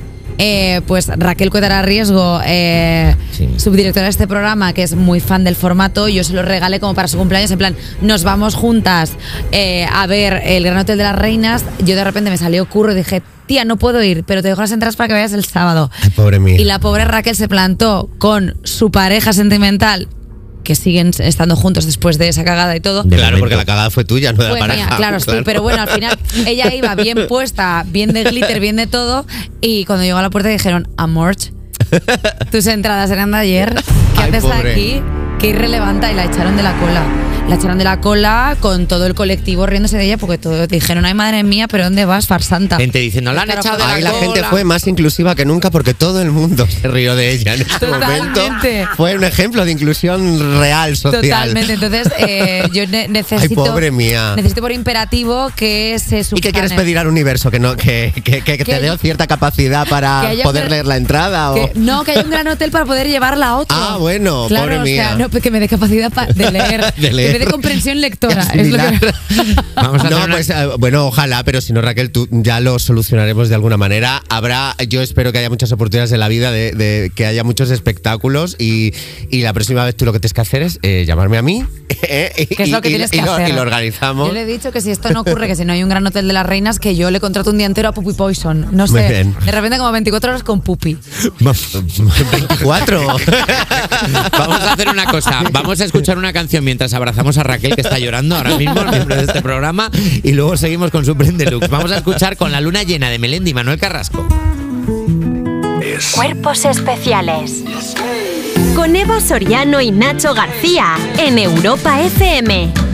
eh, 0.44 0.82
pues 0.88 1.08
Raquel 1.08 1.52
Cuetara 1.52 1.84
Riesgo, 1.84 2.42
eh, 2.44 3.16
Sí. 3.32 3.48
subdirectora 3.58 4.06
de 4.06 4.10
este 4.10 4.28
programa, 4.28 4.74
que 4.74 4.82
es 4.82 4.96
muy 4.96 5.20
fan 5.20 5.44
del 5.44 5.56
formato, 5.56 6.08
yo 6.10 6.24
se 6.24 6.34
lo 6.34 6.42
regalé 6.42 6.80
como 6.80 6.96
para 6.96 7.08
su 7.08 7.18
cumpleaños, 7.18 7.52
en 7.52 7.60
plan, 7.60 7.76
nos 8.02 8.24
vamos 8.24 8.56
juntas 8.56 9.12
eh, 9.52 9.86
a 9.94 10.08
ver 10.08 10.42
el 10.44 10.64
Gran 10.64 10.80
Hotel 10.80 10.98
de 10.98 11.04
las 11.04 11.16
Reinas. 11.16 11.64
Yo 11.86 11.96
de 11.96 12.04
repente 12.04 12.32
me 12.32 12.38
salió 12.38 12.68
curro 12.68 12.92
y 12.92 12.96
dije, 12.96 13.22
tía, 13.46 13.66
no 13.66 13.78
puedo 13.78 14.02
ir, 14.04 14.24
pero 14.24 14.42
te 14.42 14.48
dejo 14.48 14.62
las 14.62 14.72
entradas 14.72 14.96
para 14.96 15.10
que 15.10 15.14
vayas 15.14 15.34
el 15.34 15.46
sábado. 15.46 15.92
Ay, 16.02 16.10
pobre 16.10 16.40
mía. 16.40 16.60
Y 16.60 16.64
la 16.64 16.80
pobre 16.80 17.06
Raquel 17.06 17.36
se 17.36 17.48
plantó 17.48 18.10
con 18.18 18.56
su 18.64 18.90
pareja 18.90 19.34
sentimental, 19.34 20.08
que 20.64 20.76
siguen 20.76 21.12
estando 21.20 21.56
juntos 21.56 21.86
después 21.86 22.18
de 22.18 22.28
esa 22.28 22.44
cagada 22.44 22.76
y 22.76 22.80
todo. 22.80 23.04
De 23.04 23.16
claro, 23.16 23.40
porque 23.40 23.56
la 23.56 23.66
cagada 23.66 23.90
fue 23.90 24.06
tuya, 24.06 24.34
no 24.34 24.44
de 24.44 24.50
la 24.50 24.60
pareja. 24.60 24.96
claro, 24.96 25.20
sí, 25.20 25.32
pero 25.44 25.62
bueno, 25.62 25.82
al 25.82 25.90
final 25.90 26.18
ella 26.46 26.74
iba 26.74 26.96
bien 26.96 27.28
puesta, 27.28 27.84
bien 27.88 28.14
de 28.14 28.24
glitter, 28.24 28.60
bien 28.60 28.76
de 28.76 28.88
todo, 28.88 29.26
y 29.62 29.86
cuando 29.86 30.04
llegó 30.04 30.18
a 30.18 30.22
la 30.22 30.30
puerta 30.30 30.50
dijeron, 30.50 30.88
Amorch, 30.98 31.52
tus 32.52 32.68
entradas 32.68 33.10
eran 33.12 33.32
de 33.32 33.38
ayer, 33.38 33.76
¿qué 34.16 34.22
Ay, 34.24 34.30
haces 34.30 34.44
pobre. 34.44 34.72
aquí? 34.72 35.02
Qué 35.40 35.48
irrelevante, 35.48 36.12
y 36.12 36.16
la 36.16 36.26
echaron 36.26 36.56
de 36.56 36.64
la 36.64 36.78
cola. 36.78 37.31
La 37.50 37.58
echaron 37.58 37.78
de 37.78 37.84
la 37.84 38.00
cola 38.00 38.56
con 38.62 38.88
todo 38.88 39.06
el 39.08 39.14
colectivo 39.14 39.66
riéndose 39.66 39.98
de 39.98 40.06
ella 40.06 40.18
porque 40.18 40.38
todo, 40.38 40.68
dijeron, 40.68 41.04
ay 41.04 41.14
madre 41.14 41.44
mía, 41.44 41.68
pero 41.68 41.84
¿dónde 41.84 42.06
vas, 42.06 42.26
farsanta? 42.26 42.78
Gente 42.78 43.00
diciendo, 43.00 43.34
la 43.34 43.42
han 43.42 43.46
Claro, 43.48 43.60
echado 43.62 43.78
de 43.78 43.84
la 43.84 43.94
Ahí 43.96 44.02
la 44.02 44.12
cola. 44.12 44.22
gente 44.24 44.44
fue 44.46 44.64
más 44.64 44.88
inclusiva 44.88 45.36
que 45.36 45.44
nunca 45.44 45.70
porque 45.70 45.94
todo 45.94 46.22
el 46.22 46.32
mundo 46.32 46.66
se 46.66 46.88
rió 46.88 47.14
de 47.18 47.32
ella 47.34 47.56
en 47.56 47.62
ese 47.64 47.78
Totalmente. 47.80 48.40
momento. 48.50 48.90
Fue 48.96 49.18
un 49.18 49.26
ejemplo 49.26 49.66
de 49.66 49.72
inclusión 49.74 50.60
real, 50.62 50.96
social. 50.96 51.22
Totalmente. 51.50 51.74
Entonces, 51.74 52.08
eh, 52.20 52.64
yo 52.72 52.88
ne- 52.88 53.10
necesito. 53.10 53.56
pobre 53.66 53.92
mía. 53.92 54.34
Necesito 54.38 54.62
por 54.62 54.72
imperativo 54.72 55.52
que 55.54 56.00
se 56.00 56.20
¿Y 56.20 56.24
subsane. 56.24 56.42
qué 56.42 56.52
quieres 56.54 56.72
pedir 56.72 56.98
al 57.00 57.08
universo? 57.08 57.52
¿Que, 57.52 57.60
no, 57.60 57.76
que, 57.76 58.14
que, 58.24 58.42
que 58.44 58.58
Que 58.60 58.64
te 58.66 58.80
dé 58.80 58.98
cierta 58.98 59.28
capacidad 59.28 59.86
para 59.90 60.32
poder 60.44 60.70
leer 60.72 60.86
la 60.86 60.96
entrada? 60.96 61.52
O... 61.52 61.56
Que- 61.56 61.72
no, 61.78 62.06
que 62.06 62.12
haya 62.12 62.22
un 62.24 62.30
gran 62.30 62.48
hotel 62.48 62.72
para 62.72 62.86
poder 62.86 63.08
llevarla 63.10 63.50
a 63.50 63.58
otro. 63.58 63.78
Ah, 63.78 63.98
bueno, 64.00 64.46
claro, 64.48 64.66
pobre 64.68 64.78
o 64.80 64.84
mía. 64.84 65.08
sea, 65.10 65.16
no, 65.18 65.30
que 65.30 65.52
me 65.52 65.60
dé 65.60 65.68
capacidad 65.68 66.10
pa- 66.14 66.28
de 66.28 66.50
leer. 66.50 66.94
De 67.02 67.12
leer. 67.12 67.31
Me 67.32 67.40
dé 67.40 67.46
comprensión 67.46 68.00
lectora. 68.02 68.42
Es 68.54 68.70
lo 68.70 68.78
que-. 68.78 69.14
Vamos 69.76 70.04
a 70.04 70.10
no, 70.10 70.18
una- 70.18 70.28
pues 70.36 70.50
eh, 70.50 70.68
bueno, 70.80 71.08
ojalá, 71.08 71.44
pero 71.44 71.62
si 71.62 71.74
no, 71.74 71.82
Raquel, 71.82 72.12
tú 72.12 72.28
ya 72.32 72.60
lo 72.60 72.78
solucionaremos 72.80 73.50
de 73.50 73.56
alguna 73.56 73.78
manera. 73.78 74.22
Habrá, 74.30 74.76
yo 74.88 75.02
espero 75.02 75.32
que 75.32 75.40
haya 75.40 75.50
muchas 75.50 75.72
oportunidades 75.72 76.12
en 76.12 76.20
la 76.20 76.28
vida 76.28 76.52
de, 76.52 76.72
de 76.74 77.12
que 77.16 77.26
haya 77.26 77.44
muchos 77.44 77.70
espectáculos 77.72 78.56
y, 78.60 78.94
y 79.30 79.42
la 79.42 79.54
próxima 79.54 79.84
vez 79.86 79.96
tú 79.96 80.06
lo 80.06 80.14
que 80.14 80.20
tienes 80.20 80.34
que 80.34 80.42
hacer 80.42 80.62
es 80.62 80.80
eh, 80.84 81.06
llamarme 81.08 81.38
a 81.38 81.42
mí. 81.42 81.66
eh, 82.04 82.32
y, 82.50 82.56
¿Qué 82.56 82.64
es 82.64 82.70
lo 82.70 82.82
que 82.82 82.90
y- 82.90 82.92
tienes 82.94 83.12
que 83.12 83.22
lo, 83.22 83.34
hacer? 83.34 83.50
y 83.50 83.52
lo 83.54 83.62
organizamos. 83.62 84.28
Yo 84.28 84.34
le 84.34 84.42
he 84.42 84.46
dicho 84.46 84.72
que 84.72 84.82
si 84.82 84.92
esto 84.92 85.10
no 85.12 85.22
ocurre, 85.22 85.48
que 85.48 85.56
si 85.56 85.66
no 85.66 85.74
hay 85.74 85.84
un 85.84 85.90
gran 85.90 86.06
hotel 86.06 86.28
de 86.28 86.34
las 86.34 86.46
reinas, 86.46 86.80
que 86.80 86.96
yo 86.96 87.12
le 87.12 87.20
contrato 87.20 87.50
un 87.52 87.58
día 87.58 87.68
entero 87.68 87.90
a 87.90 87.94
Puppy 87.94 88.14
Poison. 88.14 88.68
No 88.72 88.88
Muy 88.88 89.00
sé. 89.02 89.08
bien. 89.10 89.36
De 89.46 89.52
repente, 89.52 89.78
como 89.78 89.92
24 89.92 90.30
horas 90.32 90.44
con 90.44 90.62
Puppy. 90.62 90.98
24. 91.40 93.08
Vamos 94.38 94.62
a 94.62 94.74
hacer 94.74 94.90
una 94.90 95.06
cosa. 95.06 95.44
Vamos 95.52 95.80
a 95.82 95.86
escuchar 95.86 96.18
una 96.18 96.34
canción 96.34 96.64
mientras 96.64 96.94
abrazamos 96.94 97.21
a 97.38 97.44
Raquel, 97.44 97.76
que 97.76 97.82
está 97.82 98.00
llorando 98.00 98.36
ahora 98.36 98.58
mismo, 98.58 98.84
miembro 98.84 99.16
de 99.16 99.24
este 99.24 99.42
programa, 99.42 99.90
y 100.24 100.32
luego 100.34 100.58
seguimos 100.58 100.92
con 100.92 101.06
su 101.06 101.16
Prend 101.16 101.38
Deluxe. 101.38 101.70
Vamos 101.70 101.92
a 101.92 101.98
escuchar 101.98 102.36
con 102.36 102.52
la 102.52 102.60
luna 102.60 102.84
llena 102.84 103.10
de 103.10 103.20
Melendi 103.20 103.52
y 103.52 103.54
Manuel 103.54 103.80
Carrasco. 103.80 104.28
Cuerpos 106.16 106.66
especiales. 106.66 107.64
Con 108.76 108.96
Eva 108.96 109.22
Soriano 109.22 109.82
y 109.82 109.92
Nacho 109.92 110.34
García 110.34 110.96
en 111.18 111.38
Europa 111.38 112.02
FM. 112.02 112.91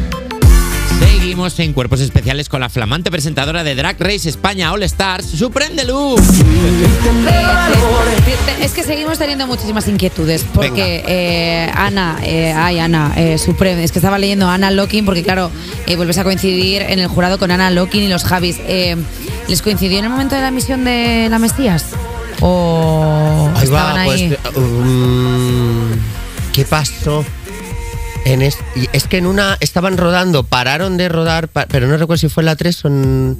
En 1.37 1.73
Cuerpos 1.73 2.01
Especiales 2.01 2.49
con 2.49 2.61
la 2.61 2.67
flamante 2.67 3.11
presentadora 3.11 3.63
de 3.63 3.75
Drag 3.75 3.95
Race 3.99 4.27
España 4.27 4.73
All 4.73 4.81
Stars, 4.81 5.27
su 5.27 5.51
Prend 5.51 5.75
Deluxe. 5.75 6.41
Eh, 6.41 6.43
Es 8.63 8.71
que 8.71 8.81
seguimos 8.83 9.19
teniendo 9.19 9.45
muchísimas 9.45 9.87
inquietudes 9.87 10.43
porque 10.51 11.03
eh, 11.07 11.71
Ana, 11.75 12.17
eh, 12.23 12.51
ay 12.53 12.79
Ana, 12.79 13.13
eh, 13.15 13.37
Supreme, 13.37 13.83
es 13.83 13.91
que 13.91 13.99
estaba 13.99 14.17
leyendo 14.17 14.49
Ana 14.49 14.71
Locking 14.71 15.05
porque 15.05 15.21
claro, 15.21 15.51
eh, 15.85 15.95
vuelves 15.95 16.17
a 16.17 16.23
coincidir 16.23 16.81
en 16.81 16.97
el 16.97 17.07
jurado 17.07 17.37
con 17.37 17.51
Ana 17.51 17.69
Locking 17.69 18.01
y 18.03 18.07
los 18.07 18.23
Javis. 18.23 18.57
Eh, 18.67 18.95
¿Les 19.47 19.61
coincidió 19.61 19.99
en 19.99 20.05
el 20.05 20.09
momento 20.09 20.33
de 20.33 20.41
la 20.41 20.47
emisión 20.47 20.83
de 20.85 21.27
La 21.29 21.37
Mesías? 21.37 21.85
¿O 22.41 23.47
Ahí 23.55 23.65
estaban 23.65 23.95
va, 23.95 24.01
ahí? 24.01 24.35
pues. 24.43 24.57
um, 24.57 25.91
¿Qué 26.51 26.65
pasó? 26.65 27.23
En 28.27 28.41
es, 28.41 28.57
que 29.09 29.17
en 29.17 29.25
una 29.25 29.57
estaban 29.61 29.97
rodando, 29.97 30.43
pararon 30.43 30.97
de 30.97 31.07
rodar, 31.07 31.47
pa- 31.47 31.65
pero 31.67 31.87
no 31.87 31.95
recuerdo 31.97 32.19
si 32.19 32.27
fue 32.29 32.41
en 32.41 32.45
la 32.47 32.55
3 32.57 32.83
o 32.83 32.87
en- 32.89 33.39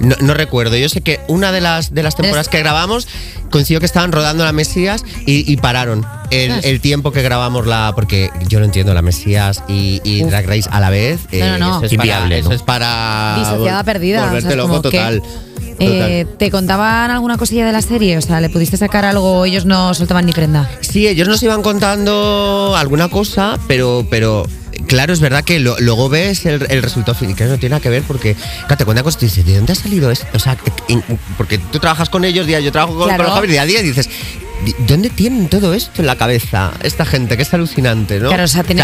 no, 0.00 0.14
no 0.20 0.34
recuerdo. 0.34 0.76
Yo 0.76 0.88
sé 0.88 1.00
que 1.00 1.20
una 1.28 1.50
de 1.50 1.60
las, 1.60 1.92
de 1.92 2.02
las 2.04 2.14
temporadas 2.14 2.46
Es- 2.46 2.50
que 2.50 2.58
grabamos 2.60 3.08
coincidió 3.50 3.80
que 3.80 3.86
estaban 3.86 4.12
rodando 4.12 4.44
la 4.44 4.52
Mesías 4.52 5.04
y, 5.26 5.50
y 5.50 5.56
pararon 5.56 6.06
el, 6.30 6.52
el 6.64 6.80
tiempo 6.80 7.10
que 7.10 7.22
grabamos 7.22 7.66
la. 7.66 7.92
Porque 7.96 8.30
yo 8.48 8.58
no 8.60 8.66
entiendo 8.66 8.94
la 8.94 9.02
Mesías 9.02 9.62
y, 9.68 10.00
y. 10.04 10.22
Drag 10.22 10.46
Race 10.46 10.68
a 10.70 10.78
la 10.80 10.90
vez. 10.90 11.20
eh, 11.32 11.40
No, 11.40 11.58
no. 11.58 11.76
Eso 11.78 11.86
es 11.86 11.92
Inviable, 11.94 12.36
para, 12.36 12.42
¿no? 12.42 12.48
Eso 12.48 12.52
es 12.52 12.62
para. 12.62 13.36
Disociada 13.38 13.82
perdida. 13.84 14.18
o 14.18 14.20
sea, 14.22 14.28
Volverte 14.30 14.56
loco 14.56 14.82
que, 14.82 14.90
total. 14.98 15.22
Eh, 15.78 16.26
¿Te 16.38 16.50
contaban 16.50 17.10
alguna 17.10 17.36
cosilla 17.38 17.66
de 17.66 17.72
la 17.72 17.82
serie? 17.82 18.18
O 18.18 18.22
sea, 18.22 18.40
¿le 18.40 18.48
pudiste 18.50 18.76
sacar 18.76 19.04
algo 19.04 19.40
o 19.40 19.44
ellos 19.44 19.64
no 19.64 19.94
soltaban 19.94 20.26
ni 20.26 20.32
prenda? 20.32 20.68
Sí, 20.80 21.06
ellos 21.06 21.28
nos 21.28 21.42
iban 21.42 21.62
contando 21.62 22.74
alguna 22.76 23.08
cosa, 23.08 23.58
pero, 23.68 24.06
pero 24.10 24.46
claro, 24.86 25.12
es 25.12 25.20
verdad 25.20 25.44
que 25.44 25.58
lo- 25.60 25.78
luego 25.78 26.08
ves 26.08 26.46
el, 26.46 26.66
el 26.70 26.82
resultado 26.82 27.16
final, 27.18 27.36
que 27.36 27.44
no 27.44 27.58
tiene 27.58 27.70
nada 27.74 27.80
que 27.82 27.90
ver 27.90 28.02
porque, 28.02 28.34
claro, 28.66 28.76
te 28.76 28.84
cuentan 28.84 29.04
cosas 29.04 29.22
y 29.22 29.26
dices, 29.26 29.46
¿de 29.46 29.56
dónde 29.56 29.72
ha 29.72 29.76
salido 29.76 30.10
esto? 30.10 30.26
O 30.34 30.38
sea, 30.38 30.56
en- 30.88 31.02
porque 31.36 31.58
tú 31.58 31.78
trabajas 31.78 32.08
con 32.08 32.24
ellos, 32.24 32.46
día, 32.46 32.60
yo 32.60 32.72
trabajo 32.72 32.96
con, 32.96 33.04
Claro. 33.06 33.18
con 33.24 33.26
los 33.26 33.34
jóvenes 33.36 33.52
día 33.52 33.62
a 33.62 33.66
día 33.66 33.80
y 33.80 33.82
dices, 33.84 34.08
"¿De 34.64 34.74
¿dónde 34.88 35.10
tienen 35.10 35.48
todo 35.48 35.72
esto 35.74 36.00
en 36.02 36.06
la 36.06 36.16
cabeza? 36.16 36.72
Esta 36.82 37.04
gente, 37.04 37.36
que 37.36 37.42
es 37.44 37.54
alucinante, 37.54 38.18
¿no? 38.18 38.28
Claro, 38.28 38.44
o 38.44 38.48
sea, 38.48 38.64
tiene- 38.64 38.82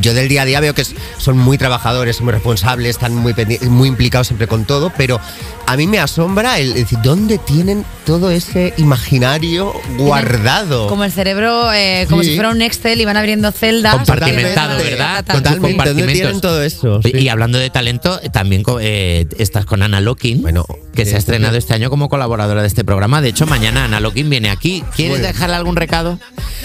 yo 0.00 0.14
del 0.14 0.28
día 0.28 0.42
a 0.42 0.44
día 0.46 0.60
veo 0.60 0.74
que 0.74 0.84
son 1.18 1.36
muy 1.38 1.58
trabajadores, 1.58 2.20
muy 2.22 2.32
responsables, 2.32 2.90
están 2.90 3.14
muy, 3.14 3.34
muy 3.68 3.88
implicados 3.88 4.28
siempre 4.28 4.46
con 4.46 4.64
todo, 4.64 4.90
pero 4.96 5.20
a 5.66 5.76
mí 5.76 5.86
me 5.86 5.98
asombra 5.98 6.58
el 6.58 6.74
decir, 6.74 6.98
¿dónde 7.02 7.38
tienen 7.38 7.84
todo 8.04 8.30
ese 8.30 8.74
imaginario 8.78 9.72
guardado? 9.96 10.88
Como 10.88 11.04
el 11.04 11.12
cerebro, 11.12 11.72
eh, 11.72 12.06
como 12.08 12.22
Sí. 12.22 12.30
si 12.30 12.34
fuera 12.34 12.50
un 12.50 12.60
Excel 12.62 13.00
y 13.00 13.04
van 13.04 13.16
abriendo 13.16 13.50
celdas. 13.52 13.94
Compartimentado, 13.96 14.72
Totalmente. 14.76 14.90
¿verdad? 14.90 15.16
Totalmente, 15.24 15.48
¿dónde 15.50 15.68
compartimentos. 15.68 16.12
tienen 16.14 16.40
todo 16.40 16.62
eso? 16.62 17.00
Y- 17.04 17.10
Sí. 17.12 17.18
Y 17.18 17.28
hablando 17.28 17.58
de 17.58 17.70
talento, 17.70 18.20
también 18.32 18.62
co- 18.62 18.78
eh, 18.80 19.26
estás 19.38 19.64
con 19.64 19.82
Ana 19.82 20.00
Lokin, 20.00 20.42
Bueno, 20.42 20.64
que 20.94 21.04
se 21.04 21.12
ha 21.12 21.16
eh, 21.16 21.18
estrenado 21.18 21.56
este 21.56 21.74
año 21.74 21.90
como 21.90 22.08
colaboradora 22.08 22.62
de 22.62 22.68
este 22.68 22.84
programa. 22.84 23.20
De 23.20 23.28
hecho, 23.28 23.46
mañana 23.46 23.84
Ana 23.84 24.00
Lokin 24.00 24.28
viene 24.28 24.50
aquí. 24.50 24.82
¿Quieres 24.96 25.22
dejarle 25.22 25.56
algún 25.56 25.76
recado? 25.76 26.18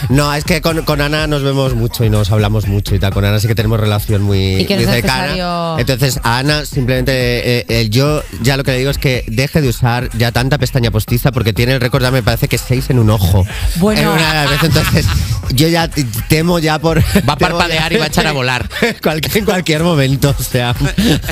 No, 0.10 0.34
es 0.34 0.44
que 0.44 0.62
con, 0.62 0.84
con 0.84 1.01
Ana 1.01 1.27
nos 1.27 1.44
vemos 1.44 1.75
mucho 1.75 2.04
y 2.04 2.10
nos 2.10 2.32
hablamos 2.32 2.68
mucho 2.68 2.96
y 2.96 3.00
tal. 3.00 3.13
Con 3.13 3.24
Ana 3.25 3.39
sí 3.39 3.48
que 3.48 3.56
tenemos 3.56 3.80
relación 3.80 4.22
muy, 4.24 4.58
Y 4.62 4.66
que 4.66 4.75
muy 4.75 4.86
cercana. 4.86 5.22
necesario- 5.27 5.80
Entonces, 5.80 6.20
a 6.24 6.39
Ana 6.39 6.66
simplemente 6.66 7.12
eh, 7.60 7.66
eh, 7.70 7.88
yo 7.89 8.22
ya 8.42 8.58
lo 8.58 8.63
que 8.63 8.72
le 8.72 8.77
digo 8.80 8.87
es 8.89 8.98
que 8.98 9.24
deje 9.27 9.62
de 9.62 9.70
usar 9.70 10.10
ya 10.17 10.32
tanta 10.32 10.58
pestaña 10.58 10.91
postiza 10.91 11.32
porque 11.32 11.53
tiene 11.53 11.74
el 11.74 11.82
récord, 11.82 12.01
ya 12.01 12.12
me 12.12 12.24
parece 12.24 12.48
que 12.48 12.58
seis 12.58 12.89
en 12.89 13.00
un 13.00 13.10
ojo. 13.10 13.46
Bueno. 13.75 14.01
En 14.01 14.08
una 14.08 14.27
de 14.27 14.34
las 14.34 14.50
veces, 14.50 14.70
entonces, 14.70 15.06
yo 15.51 15.67
ya 15.67 15.89
temo 16.27 16.60
ya 16.60 16.79
por. 16.79 17.00
Va 17.27 17.34
a 17.34 17.38
parpadear 17.38 17.94
y 17.94 17.98
va 17.98 18.06
a 18.06 18.08
echar 18.08 18.27
a 18.27 18.32
volar. 18.32 18.70
Cualquier, 19.01 19.38
en 19.38 19.46
cualquier 19.46 19.84
momento, 19.84 20.36
o 20.38 20.44
sea. 20.44 20.75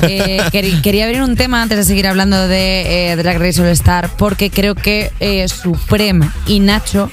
Eh, 0.02 0.42
quería 0.82 1.06
abrir 1.06 1.22
un 1.22 1.36
tema 1.36 1.62
antes 1.62 1.78
de 1.78 1.84
seguir 1.84 2.06
hablando 2.06 2.48
de 2.48 3.10
eh, 3.10 3.16
Drag 3.16 3.38
Race 3.38 3.60
All 3.60 3.68
Star, 3.68 4.10
porque 4.16 4.50
creo 4.50 4.74
que 4.74 5.12
eh, 5.20 5.46
Supreme 5.48 6.28
y 6.46 6.60
Nacho 6.60 7.10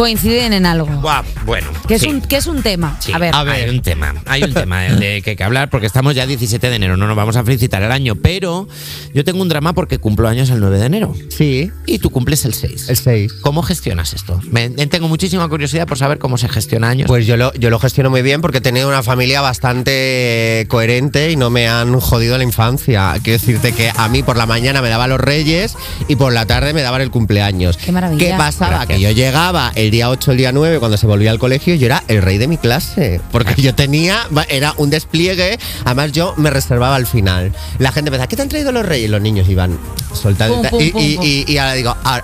coinciden 0.00 0.54
en 0.54 0.64
algo. 0.64 0.86
Buah, 0.86 1.22
bueno. 1.44 1.66
Que 1.86 1.96
es, 1.96 2.00
sí. 2.00 2.08
un, 2.08 2.22
que 2.22 2.36
es 2.36 2.46
un 2.46 2.62
tema. 2.62 2.96
Sí, 3.00 3.12
a 3.12 3.18
ver. 3.18 3.34
hay 3.34 3.68
un 3.68 3.82
tema, 3.82 4.14
hay 4.24 4.42
un 4.44 4.54
tema 4.54 4.80
de, 4.80 4.96
de 4.96 5.22
que 5.22 5.30
hay 5.30 5.36
que 5.36 5.44
hablar 5.44 5.68
porque 5.68 5.86
estamos 5.86 6.14
ya 6.14 6.24
17 6.26 6.70
de 6.70 6.74
enero, 6.76 6.96
no 6.96 7.06
nos 7.06 7.14
vamos 7.16 7.36
a 7.36 7.44
felicitar 7.44 7.82
el 7.82 7.92
año, 7.92 8.14
pero 8.16 8.66
yo 9.12 9.24
tengo 9.24 9.42
un 9.42 9.50
drama 9.50 9.74
porque 9.74 9.98
cumplo 9.98 10.26
años 10.26 10.48
el 10.48 10.60
9 10.60 10.78
de 10.78 10.86
enero 10.86 11.14
Sí, 11.28 11.70
y 11.84 11.98
tú 11.98 12.08
cumples 12.08 12.46
el 12.46 12.54
6. 12.54 12.88
el 12.88 12.96
6. 12.96 13.32
¿Cómo 13.42 13.62
gestionas 13.62 14.14
esto? 14.14 14.40
Me- 14.50 14.70
tengo 14.70 15.06
muchísima 15.06 15.46
curiosidad 15.48 15.86
por 15.86 15.98
saber 15.98 16.18
cómo 16.18 16.38
se 16.38 16.48
gestiona 16.48 16.88
años. 16.88 17.06
Pues 17.06 17.26
yo 17.26 17.36
lo, 17.36 17.52
yo 17.54 17.68
lo 17.68 17.78
gestiono 17.78 18.08
muy 18.08 18.22
bien 18.22 18.40
porque 18.40 18.58
he 18.58 18.62
tenido 18.62 18.88
una 18.88 19.02
familia 19.02 19.42
bastante 19.42 20.64
coherente 20.68 21.30
y 21.30 21.36
no 21.36 21.50
me 21.50 21.68
han 21.68 22.00
jodido 22.00 22.38
la 22.38 22.44
infancia. 22.44 23.12
Quiero 23.22 23.38
decirte 23.38 23.72
que 23.72 23.92
a 23.94 24.08
mí 24.08 24.22
por 24.22 24.38
la 24.38 24.46
mañana 24.46 24.80
me 24.80 24.88
daban 24.88 25.10
los 25.10 25.20
reyes 25.20 25.76
y 26.08 26.16
por 26.16 26.32
la 26.32 26.46
tarde 26.46 26.72
me 26.72 26.80
daban 26.80 27.02
el 27.02 27.10
cumpleaños. 27.10 27.76
Qué 27.76 27.92
maravilla. 27.92 28.18
¿Qué 28.32 28.34
pasaba? 28.38 28.70
Gracias. 28.78 28.96
Que 28.98 29.02
yo 29.02 29.10
llegaba 29.10 29.72
el 29.74 29.89
día 29.90 30.10
8, 30.10 30.30
el 30.32 30.36
día 30.36 30.52
9, 30.52 30.78
cuando 30.78 30.96
se 30.96 31.06
volvía 31.06 31.30
al 31.30 31.38
colegio, 31.38 31.74
yo 31.74 31.86
era 31.86 32.02
el 32.08 32.22
rey 32.22 32.38
de 32.38 32.48
mi 32.48 32.56
clase. 32.58 33.20
Porque 33.32 33.60
yo 33.60 33.74
tenía, 33.74 34.26
era 34.48 34.74
un 34.76 34.90
despliegue, 34.90 35.58
además 35.84 36.12
yo 36.12 36.34
me 36.36 36.50
reservaba 36.50 36.96
al 36.96 37.06
final. 37.06 37.52
La 37.78 37.92
gente 37.92 38.10
me 38.10 38.16
decía, 38.18 38.28
¿qué 38.28 38.36
te 38.36 38.42
han 38.42 38.48
traído 38.48 38.72
los 38.72 38.84
reyes? 38.86 39.08
Y 39.08 39.10
los 39.10 39.20
niños 39.20 39.48
iban 39.48 39.78
soltando. 40.12 40.56
Pum, 40.68 40.70
pum, 40.70 40.80
y, 40.80 41.16
y- 41.20 41.44
y- 41.46 41.52
y 41.52 41.58
ahora 41.58 41.72
digo, 41.74 41.96
"Ah, 42.04 42.22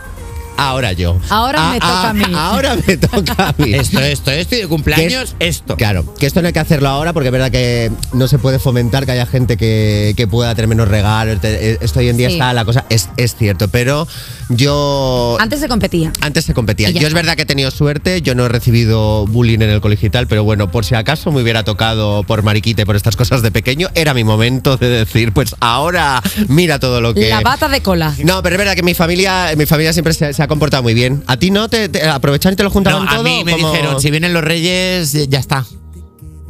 ahora 0.58 0.92
yo. 0.94 1.18
Ahora 1.28 1.58
Ah, 1.68 1.73
me 1.73 1.80
toca 1.80 1.92
ah, 2.02 2.08
a 2.08 2.12
mí. 2.14 2.25
Ahora 2.35 2.76
me 2.87 2.96
toca 2.96 3.49
a 3.49 3.54
mí. 3.58 3.75
esto, 3.75 4.00
esto, 4.00 4.30
esto 4.30 4.54
y 4.56 4.61
de 4.62 4.66
cumpleaños, 4.68 5.37
esto. 5.38 5.76
Claro, 5.76 6.14
que 6.18 6.25
esto 6.26 6.40
no 6.40 6.46
hay 6.46 6.54
que 6.54 6.61
hacerlo 6.61 6.88
ahora 6.88 7.12
porque 7.12 7.28
es 7.28 7.32
verdad 7.32 7.50
que 7.50 7.92
no 8.14 8.26
se 8.26 8.38
puede 8.38 8.58
fomentar 8.58 9.04
que 9.04 9.12
haya 9.12 9.26
gente 9.26 9.58
que, 9.58 10.14
que 10.16 10.26
pueda 10.26 10.54
tener 10.54 10.68
menos 10.68 10.88
regalos. 10.88 11.40
te- 11.42 11.85
Esto 11.85 11.99
hoy 12.00 12.08
en 12.08 12.16
día 12.16 12.28
Sí. 12.28 12.35
está 12.37 12.54
la 12.54 12.64
cosa, 12.64 12.87
es, 12.88 13.11
es 13.18 13.35
cierto, 13.37 13.68
pero 13.68 14.08
yo... 14.48 15.36
Antes 15.40 15.60
se 15.60 15.68
competía. 15.68 16.12
Antes 16.20 16.44
se 16.44 16.54
competía. 16.54 16.90
Yo 16.90 17.06
es 17.06 17.14
verdad 17.14 17.36
que 17.36 17.42
he 17.42 17.46
tenido 17.46 17.70
suerte, 17.70 18.22
yo 18.22 18.34
no 18.34 18.44
he 18.46 18.48
recibido 18.48 19.26
bullying 19.26 19.60
en 19.60 19.70
el 19.70 19.80
colegio 19.80 20.06
y 20.06 20.10
tal, 20.10 20.26
pero 20.26 20.44
bueno, 20.44 20.70
por 20.70 20.84
si 20.84 20.94
acaso 20.94 21.32
me 21.32 21.42
hubiera 21.42 21.64
tocado 21.64 22.22
por 22.24 22.42
mariquita 22.42 22.82
y 22.82 22.84
por 22.84 22.96
estas 22.96 23.16
cosas 23.16 23.42
de 23.42 23.50
pequeño, 23.50 23.88
era 23.94 24.14
mi 24.14 24.24
momento 24.24 24.76
de 24.76 24.88
decir, 24.88 25.32
pues 25.32 25.54
ahora 25.60 26.22
mira 26.48 26.78
todo 26.78 27.00
lo 27.00 27.14
que... 27.14 27.28
La 27.28 27.40
bata 27.40 27.68
de 27.68 27.80
cola. 27.82 28.14
No, 28.24 28.42
pero 28.42 28.54
es 28.54 28.58
verdad 28.58 28.74
que 28.74 28.82
mi 28.82 28.94
familia, 28.94 29.52
mi 29.56 29.66
familia 29.66 29.92
siempre 29.92 30.12
se, 30.14 30.32
se 30.32 30.42
ha 30.42 30.48
comportado 30.48 30.82
muy 30.82 30.94
bien. 30.94 31.22
¿A 31.26 31.36
ti 31.36 31.50
no? 31.50 31.68
¿Te, 31.68 31.88
te 31.88 32.06
aprovecharon 32.06 32.54
y 32.54 32.56
te 32.56 32.62
lo 32.62 32.70
juntaban 32.70 33.04
No, 33.04 33.10
a 33.10 33.14
todo? 33.14 33.24
mí 33.24 33.42
me 33.44 33.52
como- 33.52 33.70
dijeron, 33.72 34.00
si 34.00 34.10
vienen 34.10 34.32
los 34.32 34.44
reyes, 34.44 35.12
ya 35.28 35.38
está. 35.38 35.64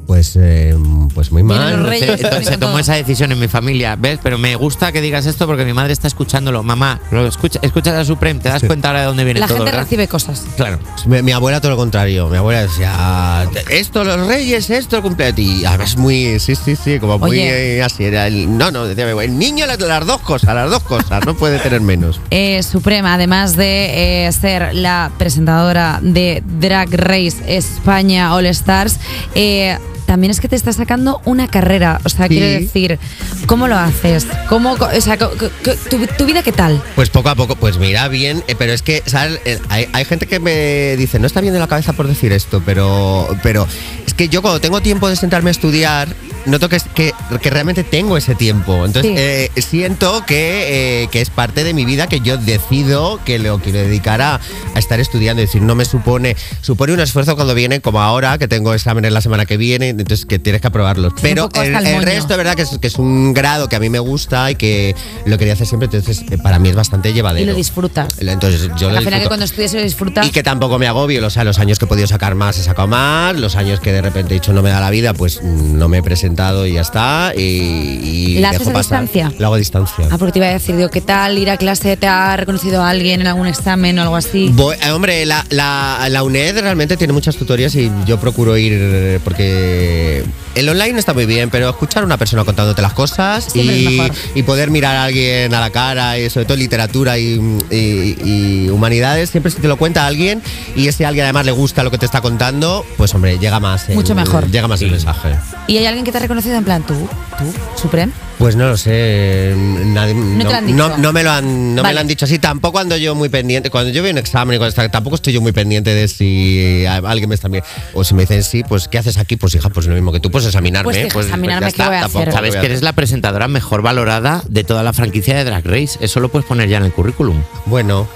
Pues, 0.06 0.36
eh, 0.40 0.76
pues 1.14 1.32
muy 1.32 1.42
mal. 1.42 1.78
los 1.80 1.88
reyes. 1.88 2.20
Se 2.42 2.58
tomó 2.58 2.78
esa 2.78 2.94
decisión 2.94 3.32
en 3.32 3.40
mi 3.40 3.48
familia, 3.48 3.96
¿ves? 3.96 4.20
Pero 4.22 4.38
me 4.38 4.54
gusta 4.56 4.92
que 4.92 5.00
digas 5.00 5.26
esto 5.26 5.46
porque 5.46 5.64
mi 5.64 5.72
madre 5.72 5.92
está 5.92 6.06
escuchándolo. 6.06 6.62
Mamá, 6.62 7.00
lo 7.10 7.26
escucha, 7.26 7.58
escuchas 7.62 7.94
a 7.94 8.04
Supreme, 8.04 8.40
te 8.40 8.48
das 8.48 8.62
cuenta 8.62 8.88
ahora 8.88 9.00
de 9.00 9.06
dónde 9.06 9.24
viene 9.24 9.40
La 9.40 9.46
todo, 9.46 9.58
gente 9.58 9.70
¿verdad? 9.72 9.84
recibe 9.84 10.06
cosas. 10.08 10.44
Claro. 10.56 10.78
Mi, 11.06 11.22
mi 11.22 11.32
abuela 11.32 11.60
todo 11.60 11.72
lo 11.72 11.76
contrario. 11.76 12.28
Mi 12.28 12.36
abuela 12.36 12.62
decía, 12.62 13.46
esto 13.70 14.04
los 14.04 14.26
reyes, 14.26 14.70
esto 14.70 14.96
el 14.96 15.02
cumpleaños. 15.02 15.38
Y 15.38 15.64
a 15.64 15.76
veces 15.76 15.96
muy, 15.96 16.38
sí, 16.38 16.54
sí, 16.54 16.76
sí, 16.76 16.98
como 17.00 17.18
muy 17.18 17.30
Oye. 17.30 17.78
eh, 17.78 17.82
así. 17.82 18.04
Era 18.04 18.26
el, 18.28 18.56
no, 18.56 18.70
no, 18.70 18.84
decía 18.84 19.04
mi 19.06 19.10
abuela, 19.10 19.32
el 19.32 19.38
niño 19.38 19.66
las, 19.66 19.80
las 19.80 20.06
dos 20.06 20.20
cosas, 20.20 20.54
las 20.54 20.70
dos 20.70 20.82
cosas, 20.84 21.24
no 21.26 21.34
puede 21.36 21.58
tener 21.58 21.80
menos. 21.80 22.20
Eh, 22.30 22.62
Suprema, 22.62 23.14
además 23.14 23.56
de 23.56 24.26
eh, 24.26 24.32
ser 24.32 24.74
la 24.74 25.10
presentadora 25.18 25.98
de 26.02 26.42
Drag 26.60 26.88
Race 26.92 27.36
España 27.46 28.34
All 28.34 28.46
Stars, 28.46 28.98
eh, 29.34 29.78
también 30.06 30.30
es 30.30 30.40
que 30.40 30.48
te 30.48 30.56
está 30.56 30.72
sacando 30.72 31.20
una 31.24 31.48
carrera. 31.48 32.00
O 32.04 32.08
sea, 32.08 32.26
Sí. 32.26 32.36
quiero 32.36 32.46
decir, 32.60 32.98
¿cómo 33.46 33.68
lo 33.68 33.76
haces? 33.76 34.26
¿Cómo, 34.48 34.72
o 34.72 35.00
sea, 35.00 35.18
tu 35.18 36.24
vida 36.26 36.42
qué 36.42 36.52
tal? 36.52 36.82
Pues 36.94 37.10
poco 37.10 37.28
a 37.28 37.34
poco, 37.34 37.56
pues 37.56 37.78
mira, 37.78 38.08
bien, 38.08 38.42
eh, 38.48 38.54
pero 38.56 38.72
es 38.72 38.82
que, 38.82 39.02
¿sabes? 39.06 39.40
Eh, 39.44 39.58
Hay, 39.68 39.88
hay 39.92 40.04
gente 40.04 40.26
que 40.26 40.38
me 40.40 40.96
dice, 40.96 41.18
no 41.18 41.26
está 41.26 41.40
bien 41.40 41.52
de 41.52 41.60
la 41.60 41.66
cabeza 41.68 41.92
por 41.92 42.06
decir 42.08 42.32
esto, 42.32 42.62
pero, 42.64 43.28
pero 43.42 43.66
es 44.06 44.14
que 44.14 44.28
yo 44.28 44.42
cuando 44.42 44.60
tengo 44.60 44.80
tiempo 44.80 45.08
de 45.08 45.16
sentarme 45.16 45.50
a 45.50 45.52
estudiar, 45.52 46.08
noto 46.46 46.68
que, 46.68 46.78
que, 46.94 47.12
que 47.40 47.50
realmente 47.50 47.84
tengo 47.84 48.16
ese 48.16 48.34
tiempo. 48.34 48.84
Entonces, 48.84 49.12
Sí. 49.12 49.14
eh, 49.18 49.50
siento 49.60 50.24
que, 50.26 51.02
eh, 51.02 51.08
que 51.08 51.20
es 51.20 51.30
parte 51.30 51.64
de 51.64 51.74
mi 51.74 51.84
vida 51.84 52.06
que 52.06 52.20
yo 52.20 52.38
decido 52.38 53.20
que 53.24 53.38
lo 53.38 53.58
quiero 53.58 53.78
dedicar 53.78 54.20
a, 54.22 54.40
a 54.74 54.78
estar 54.78 55.00
estudiando. 55.00 55.42
Es 55.42 55.48
decir, 55.48 55.62
no 55.62 55.74
me 55.74 55.84
supone, 55.84 56.36
supone 56.60 56.92
un 56.92 57.00
esfuerzo 57.00 57.34
cuando 57.36 57.54
viene, 57.54 57.80
como 57.80 58.00
ahora, 58.00 58.38
que 58.38 58.48
tengo 58.48 58.74
exámenes 58.74 59.12
la 59.12 59.20
semana 59.20 59.46
que 59.46 59.56
viene, 59.56 59.90
entonces 59.90 60.26
que 60.26 60.38
tienes 60.38 60.60
que 60.60 60.68
aprobarlos. 60.68 61.12
Pero 61.20 61.48
el, 61.54 62.02
resto, 62.02 62.34
es 62.34 62.38
verdad 62.38 62.54
que 62.54 62.62
es, 62.62 62.78
que 62.78 62.86
es 62.86 62.96
un 62.96 63.34
grado 63.34 63.68
que 63.68 63.76
a 63.76 63.80
mí 63.80 63.88
me 63.88 63.98
gusta 63.98 64.50
y 64.50 64.56
que 64.56 64.94
lo 65.24 65.38
quería 65.38 65.54
hacer 65.54 65.66
siempre, 65.66 65.86
entonces 65.86 66.24
eh, 66.30 66.38
para 66.38 66.58
mí 66.58 66.68
es 66.68 66.76
bastante 66.76 67.12
llevadero. 67.12 67.42
Y 67.44 67.46
lo 67.46 67.54
disfrutas. 67.54 68.16
Entonces 68.20 68.70
yo 68.78 68.90
lo 68.90 68.98
Al 68.98 69.04
final 69.04 69.22
que 69.22 69.28
cuando 69.28 69.44
estudias 69.44 69.74
lo 69.74 69.82
disfrutas. 69.82 70.26
Y 70.26 70.30
que 70.30 70.42
tampoco 70.42 70.78
me 70.78 70.86
agobio, 70.86 71.24
o 71.26 71.30
sea, 71.30 71.44
los 71.44 71.58
años 71.58 71.78
que 71.78 71.84
he 71.84 71.88
podido 71.88 72.06
sacar 72.06 72.34
más 72.34 72.58
he 72.58 72.62
sacado 72.62 72.88
más, 72.88 73.36
los 73.36 73.56
años 73.56 73.80
que 73.80 73.92
de 73.92 74.02
repente 74.02 74.34
he 74.34 74.38
dicho 74.38 74.52
no 74.52 74.62
me 74.62 74.70
da 74.70 74.80
la 74.80 74.90
vida, 74.90 75.14
pues 75.14 75.42
no 75.42 75.88
me 75.88 75.98
he 75.98 76.02
presentado 76.36 76.66
y 76.66 76.72
ya 76.74 76.80
está. 76.82 77.32
Y, 77.36 77.40
y 77.40 78.38
¿La 78.40 78.50
haces 78.50 78.68
a 78.68 78.72
pasar. 78.72 79.00
distancia? 79.02 79.32
Lo 79.38 79.46
hago 79.46 79.54
a 79.54 79.58
distancia. 79.58 80.08
Ah, 80.10 80.18
porque 80.18 80.32
te 80.32 80.38
iba 80.40 80.48
a 80.48 80.52
decir, 80.52 80.76
digo, 80.76 80.90
¿qué 80.90 81.00
tal 81.00 81.38
ir 81.38 81.50
a 81.50 81.56
clase? 81.56 81.96
¿Te 81.96 82.06
ha 82.06 82.36
reconocido 82.36 82.82
a 82.82 82.90
alguien 82.90 83.20
en 83.22 83.26
algún 83.26 83.46
examen 83.46 83.98
o 83.98 84.02
algo 84.02 84.16
así? 84.16 84.50
Voy- 84.52 84.76
eh, 84.82 84.90
hombre, 84.90 85.24
la, 85.26 85.44
la, 85.50 86.06
la 86.10 86.22
UNED 86.22 86.60
realmente 86.60 86.96
tiene 86.96 87.12
muchas 87.12 87.36
tutorías 87.36 87.74
y 87.74 87.90
yo 88.06 88.18
procuro 88.20 88.56
ir 88.56 89.20
porque 89.24 90.24
el 90.54 90.68
online 90.68 90.98
está 90.98 91.12
muy 91.14 91.26
bien, 91.26 91.50
pero 91.50 91.70
escuchar 91.70 92.02
a 92.02 92.06
una 92.06 92.16
persona 92.16 92.44
contándote 92.44 92.82
las 92.82 92.92
cosas 92.92 93.54
y, 93.56 94.00
y 94.34 94.42
poder 94.42 94.70
mirar 94.70 94.96
a 94.96 95.04
alguien 95.04 95.52
a 95.54 95.60
la 95.60 95.70
cara 95.70 96.18
y 96.18 96.28
sobre 96.30 96.46
todo 96.46 96.56
literatura 96.56 97.18
y, 97.18 97.40
y- 97.70 98.16
y 98.24 98.68
humanidades, 98.70 99.30
siempre 99.30 99.50
si 99.52 99.60
te 99.60 99.68
lo 99.68 99.76
cuenta 99.76 100.06
alguien 100.06 100.42
y 100.74 100.88
ese 100.88 101.06
alguien 101.06 101.24
además 101.24 101.46
le 101.46 101.52
gusta 101.52 101.82
lo 101.82 101.90
que 101.90 101.98
te 101.98 102.06
está 102.06 102.20
contando, 102.20 102.84
pues 102.96 103.14
hombre, 103.14 103.38
llega 103.38 103.60
más. 103.60 103.88
el- 103.88 103.94
Mucho 103.94 104.14
mejor. 104.14 104.50
Llega 104.50 104.68
más 104.68 104.80
el 104.82 104.90
mensaje. 104.90 105.36
¿Y 105.66 105.78
hay 105.78 105.86
alguien 105.86 106.04
que 106.04 106.12
te 106.12 106.18
ha 106.18 106.20
reconocido 106.26 106.56
en 106.56 106.64
plan 106.64 106.82
tú? 106.84 106.94
¿Tú? 107.38 107.44
¿Supreme? 107.80 108.12
Pues 108.38 108.54
no 108.54 108.66
lo 108.68 108.76
sé, 108.76 109.54
nadie, 109.86 110.12
No 110.12 110.44
te 110.44 110.50
lo 110.50 110.56
han 110.58 110.66
dicho. 110.66 110.76
no- 110.76 110.98
no 110.98 111.12
me 111.14 111.22
lo 111.22 111.30
han, 111.30 111.74
no 111.74 111.82
me 111.82 111.94
lo 111.94 112.00
han 112.00 112.06
dicho 112.06 112.26
así. 112.26 112.38
Tampoco 112.38 112.78
ando 112.78 112.94
yo 112.98 113.14
muy 113.14 113.30
pendiente. 113.30 113.70
Cuando 113.70 113.90
yo 113.90 114.02
veo 114.02 114.12
un 114.12 114.18
examen, 114.18 114.56
y 114.56 114.58
cuando 114.58 114.68
está- 114.68 114.90
tampoco 114.90 115.16
estoy 115.16 115.32
yo 115.32 115.40
muy 115.40 115.52
pendiente 115.52 115.94
de 115.94 116.06
si 116.06 116.84
a- 116.84 116.96
alguien 116.96 117.30
me 117.30 117.34
está 117.34 117.48
bien. 117.48 117.64
O 117.94 118.04
si 118.04 118.12
me 118.12 118.22
dicen 118.24 118.42
sí, 118.42 118.62
pues 118.62 118.88
¿qué 118.88 118.98
haces 118.98 119.16
aquí? 119.16 119.36
Pues 119.36 119.54
hija, 119.54 119.70
pues 119.70 119.86
lo 119.86 119.94
mismo 119.94 120.12
que 120.12 120.20
tú, 120.20 120.30
pues 120.30 120.44
examinarme. 120.44 120.84
Pues, 120.92 121.06
hija, 121.06 121.18
examinarme, 121.20 121.70
ya 121.70 121.76
¿qué 121.76 121.82
voy 121.88 121.96
a 121.96 122.00
tampoco 122.00 122.18
hacer? 122.18 122.28
voy 122.28 122.36
Sabes 122.36 122.56
que 122.56 122.66
eres 122.66 122.82
la 122.82 122.92
presentadora 122.92 123.48
mejor 123.48 123.80
valorada 123.80 124.42
de 124.48 124.64
toda 124.64 124.82
la 124.82 124.92
franquicia 124.92 125.34
de 125.34 125.44
Drag 125.44 125.64
Race. 125.66 125.98
Eso 126.02 126.20
lo 126.20 126.28
puedes 126.28 126.46
poner 126.46 126.68
ya 126.68 126.76
en 126.76 126.84
el 126.84 126.92
currículum. 126.92 127.40
Bueno, 127.64 128.06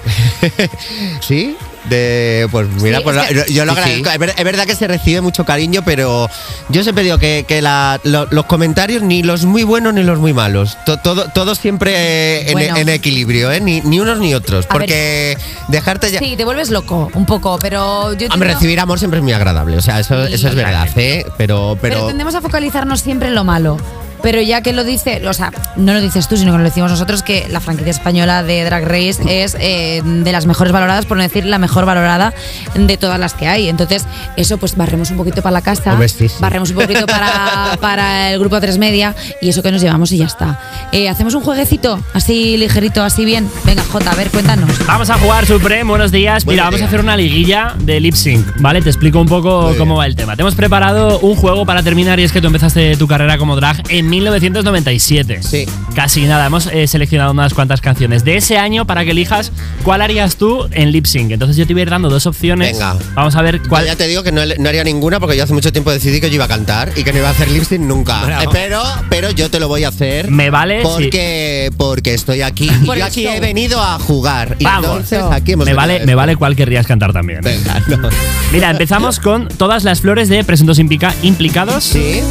¿sí? 1.21 1.55
De, 1.89 2.47
pues 2.51 2.67
mira, 2.81 2.99
Sí, 2.99 3.03
pues 3.03 3.17
es 3.17 3.23
que- 3.27 3.33
lo- 3.33 3.45
yo 3.47 3.65
lo 3.65 3.71
agradezco. 3.71 4.05
sí. 4.05 4.11
Es, 4.13 4.19
ver- 4.19 4.33
es 4.37 4.43
verdad 4.43 4.65
que 4.65 4.75
se 4.75 4.87
recibe 4.87 5.21
mucho 5.21 5.45
cariño, 5.45 5.81
pero 5.83 6.29
yo 6.69 6.83
siempre 6.83 7.03
digo 7.03 7.17
que, 7.17 7.43
que 7.47 7.61
la- 7.61 7.99
lo- 8.03 8.27
los 8.29 8.45
comentarios, 8.45 9.01
ni 9.01 9.23
los 9.23 9.45
muy 9.45 9.63
buenos 9.63 9.93
ni 9.95 10.03
los 10.03 10.19
muy 10.19 10.31
malos, 10.31 10.77
to- 10.85 10.97
todo, 10.97 11.29
todo 11.29 11.55
siempre 11.55 11.93
eh, 11.95 12.45
en, 12.47 12.53
Bueno. 12.53 12.77
en 12.77 12.89
equilibrio, 12.89 13.51
¿eh? 13.51 13.59
Ni, 13.61 13.81
ni 13.81 13.99
unos 13.99 14.19
ni 14.19 14.35
otros. 14.35 14.67
Porque 14.67 15.37
dejarte 15.69 16.11
ya. 16.11 16.19
Sí, 16.19 16.35
te 16.37 16.45
vuelves 16.45 16.69
loco 16.69 17.09
un 17.15 17.25
poco, 17.25 17.57
pero 17.59 18.13
yo 18.13 18.27
Hombre, 18.27 18.49
tengo- 18.49 18.59
recibir 18.59 18.79
amor 18.79 18.99
siempre 18.99 19.17
es 19.19 19.23
muy 19.23 19.33
agradable, 19.33 19.77
o 19.77 19.81
sea, 19.81 19.99
eso, 19.99 20.27
Sí, 20.27 20.33
eso 20.35 20.49
es 20.49 20.55
verdad. 20.55 20.87
¿eh? 20.95 21.25
Pero, 21.37 21.77
Pero, 21.81 21.95
pero, 21.95 22.07
tendemos 22.07 22.35
a 22.35 22.41
focalizarnos 22.41 23.01
siempre 23.01 23.29
en 23.29 23.35
lo 23.35 23.43
malo. 23.43 23.77
Pero 24.23 24.41
ya 24.41 24.61
que 24.61 24.73
lo 24.73 24.83
dice, 24.83 25.21
o 25.27 25.33
sea, 25.33 25.51
no 25.75 25.93
lo 25.93 26.01
dices 26.01 26.27
tú, 26.27 26.37
sino 26.37 26.51
que 26.51 26.57
lo 26.59 26.63
decimos 26.63 26.91
nosotros, 26.91 27.23
que 27.23 27.47
la 27.49 27.59
franquicia 27.59 27.91
española 27.91 28.43
de 28.43 28.63
Drag 28.63 28.85
Race 28.85 29.17
es 29.27 29.55
eh, 29.59 30.01
de 30.03 30.31
las 30.31 30.45
mejores 30.45 30.71
valoradas, 30.73 31.05
por 31.05 31.17
no 31.17 31.23
decir 31.23 31.45
la 31.45 31.57
mejor 31.57 31.85
valorada 31.85 32.33
de 32.75 32.97
todas 32.97 33.19
las 33.19 33.33
que 33.33 33.47
hay. 33.47 33.67
Entonces, 33.69 34.05
eso 34.37 34.57
pues 34.57 34.75
barremos 34.75 35.09
un 35.11 35.17
poquito 35.17 35.41
para 35.41 35.53
la 35.53 35.61
casa, 35.61 35.93
Hombre, 35.93 36.07
sí, 36.09 36.27
sí. 36.29 36.35
barremos 36.39 36.69
un 36.69 36.75
poquito 36.77 37.05
para, 37.07 37.77
para 37.81 38.31
el 38.31 38.39
grupo 38.39 38.59
3 38.59 38.77
Media 38.77 39.15
y 39.41 39.49
eso 39.49 39.63
que 39.63 39.71
nos 39.71 39.81
llevamos 39.81 40.11
y 40.11 40.17
ya 40.17 40.25
está. 40.25 40.59
Eh, 40.91 41.09
Hacemos 41.09 41.33
un 41.33 41.41
jueguecito, 41.43 41.99
así 42.13 42.57
ligerito, 42.57 43.03
así 43.03 43.25
bien. 43.25 43.49
Venga, 43.65 43.83
Jota, 43.91 44.11
a 44.11 44.15
ver, 44.15 44.29
cuéntanos. 44.29 44.69
Vamos 44.87 45.09
a 45.09 45.17
jugar, 45.17 45.45
Supreme, 45.45 45.83
buenos 45.89 46.11
días. 46.11 46.45
Mira, 46.45 46.63
vamos 46.65 46.81
a 46.81 46.85
hacer 46.85 46.99
una 46.99 47.17
liguilla 47.17 47.75
de 47.79 47.99
lip 47.99 48.15
sync, 48.15 48.45
¿vale? 48.59 48.81
Te 48.81 48.89
explico 48.89 49.19
un 49.19 49.27
poco 49.27 49.69
Muy 49.69 49.77
cómo 49.77 49.93
bien. 49.95 49.99
va 49.99 50.05
el 50.05 50.15
tema. 50.15 50.35
Te 50.35 50.41
hemos 50.43 50.55
preparado 50.55 51.19
un 51.19 51.35
juego 51.35 51.65
para 51.65 51.83
terminar 51.83 52.19
y 52.19 52.23
es 52.23 52.31
que 52.31 52.39
tú 52.41 52.47
empezaste 52.47 52.95
tu 52.97 53.07
carrera 53.07 53.37
como 53.37 53.55
drag 53.55 53.83
en 53.89 54.09
1997. 54.11 55.41
Sí. 55.43 55.65
Casi 55.95 56.21
nada, 56.25 56.45
hemos 56.45 56.67
eh, 56.67 56.87
seleccionado 56.87 57.31
unas 57.31 57.53
cuantas 57.53 57.81
canciones 57.81 58.23
de 58.23 58.37
ese 58.37 58.57
año 58.57 58.85
para 58.85 59.03
que 59.03 59.11
elijas 59.11 59.51
cuál 59.83 60.01
harías 60.01 60.35
tú 60.35 60.67
en 60.71 60.91
lip 60.91 61.05
sync. 61.05 61.31
Entonces 61.31 61.57
yo 61.57 61.65
te 61.65 61.73
voy 61.73 61.81
a 61.81 61.83
ir 61.83 61.89
dando 61.89 62.09
dos 62.09 62.25
opciones. 62.27 62.73
Venga. 62.73 62.95
Vamos 63.15 63.35
a 63.35 63.41
ver 63.41 63.61
Yo 63.61 63.69
cuál. 63.69 63.85
ya 63.85 63.95
te 63.95 64.07
digo 64.07 64.23
que 64.23 64.31
no, 64.31 64.41
no 64.45 64.69
haría 64.69 64.83
ninguna 64.83 65.19
porque 65.19 65.35
yo 65.37 65.43
hace 65.43 65.53
mucho 65.53 65.71
tiempo 65.71 65.91
decidí 65.91 66.21
que 66.21 66.29
yo 66.29 66.35
iba 66.35 66.45
a 66.45 66.49
cantar 66.49 66.91
y 66.95 67.03
que 67.03 67.11
no 67.11 67.19
iba 67.19 67.29
a 67.29 67.31
hacer 67.31 67.49
lip 67.49 67.63
sync 67.63 67.81
nunca. 67.81 68.23
Bravo. 68.23 68.43
Eh, 68.43 68.47
pero, 68.51 68.81
pero 69.09 69.31
yo 69.31 69.49
te 69.49 69.59
lo 69.59 69.67
voy 69.67 69.83
a 69.83 69.89
hacer. 69.89 70.29
Me 70.29 70.49
vale, 70.49 70.81
Porque, 70.83 71.71
porque 71.77 72.13
estoy 72.13 72.41
aquí. 72.41 72.69
Y 72.81 72.85
yo 72.85 73.05
aquí 73.05 73.27
he 73.27 73.39
venido 73.39 73.81
a 73.81 73.97
jugar. 73.99 74.55
Y 74.59 74.63
Vamos. 74.63 74.85
entonces 74.85 75.23
aquí 75.31 75.53
hemos 75.53 75.65
Me 75.65 75.73
vale, 75.73 76.05
me 76.05 76.15
vale 76.15 76.35
cuál 76.35 76.55
querrías 76.55 76.85
cantar 76.85 77.13
también. 77.13 77.41
Venga, 77.41 77.81
no. 77.87 78.09
Mira, 78.51 78.69
empezamos 78.71 79.19
con 79.19 79.47
todas 79.47 79.83
las 79.83 80.01
flores 80.01 80.27
de 80.29 80.43
presuntos 80.43 80.79
implica- 80.79 81.13
implicados 81.23 81.83
Sí. 81.83 82.21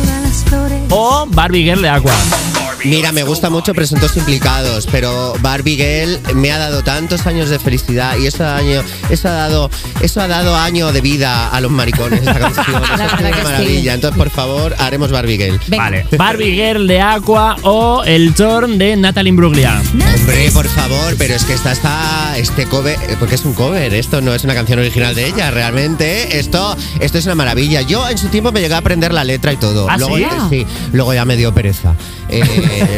O 0.90 1.26
Barbie 1.26 1.62
Girl 1.62 1.80
de 1.80 1.88
Aqua. 1.88 2.60
Mira, 2.85 3.13
me 3.13 3.23
gusta 3.25 3.51
mucho 3.51 3.75
Presuntos 3.75 4.17
Implicados, 4.17 4.87
pero 4.91 5.35
Barbie 5.41 5.77
Girl 5.77 6.19
me 6.35 6.51
ha 6.51 6.59
dado 6.59 6.83
tantos 6.83 7.27
años 7.27 7.51
de 7.51 7.59
felicidad 7.59 8.17
y 8.17 8.27
eso 8.27 8.45
ha, 8.45 8.57
año, 8.57 8.83
eso 9.11 9.29
ha 9.29 9.33
dado 9.33 9.71
eso 10.01 10.21
ha 10.21 10.27
dado 10.29 10.57
año 10.57 10.91
de 10.93 11.01
vida 11.03 11.49
a 11.51 11.61
los 11.61 11.71
maricones, 11.71 12.23
esa 12.23 12.39
canción. 12.39 12.83
Eso 12.83 12.97
La 12.97 13.07
es 13.07 13.13
una 13.21 13.37
sí. 13.37 13.43
maravilla. 13.45 13.95
Entonces, 13.95 14.17
por 14.19 14.31
favor, 14.31 14.75
haremos 14.79 15.11
Barbie 15.11 15.37
Girl. 15.37 15.61
Venga. 15.69 15.85
Vale, 15.85 16.07
Barbie 16.17 16.53
Girl 16.55 16.87
de 16.87 17.01
Aqua 17.01 17.57
o 17.63 18.03
El 18.05 18.35
Torn 18.35 18.79
de 18.79 18.97
Natalie 18.97 19.29
Imbruglia. 19.31 19.81
Hombre, 20.15 20.51
por 20.53 20.67
favor, 20.67 21.15
pero 21.19 21.35
es 21.35 21.45
que 21.45 21.53
esta 21.53 21.73
está 21.73 22.35
este 22.39 22.65
cover, 22.67 22.99
eh, 23.09 23.17
porque 23.19 23.35
es 23.35 23.45
un 23.45 23.53
cover, 23.53 23.93
esto 23.95 24.21
no 24.23 24.35
es 24.35 24.45
una 24.45 24.55
canción 24.55 24.79
original 24.79 25.15
de 25.15 25.27
ella, 25.27 25.51
realmente. 25.51 26.39
Esto, 26.39 26.77
esto 27.01 27.19
es 27.19 27.27
una 27.27 27.35
maravilla. 27.35 27.83
Yo 27.83 28.09
en 28.09 28.17
su 28.19 28.29
tiempo 28.29 28.53
me 28.53 28.61
llegué 28.61 28.75
a 28.75 28.79
aprender 28.79 29.13
la 29.13 29.25
letra 29.25 29.53
y 29.53 29.57
todo. 29.59 29.87
¿Ah, 29.89 29.99
luego, 29.99 30.17
sí? 30.17 30.23
eh, 30.25 30.29
sí, 30.49 30.67
luego 30.93 31.13
ya 31.13 31.25
me 31.25 31.37
dio 31.37 31.53
pereza. 31.53 31.95
Eh, 32.29 32.43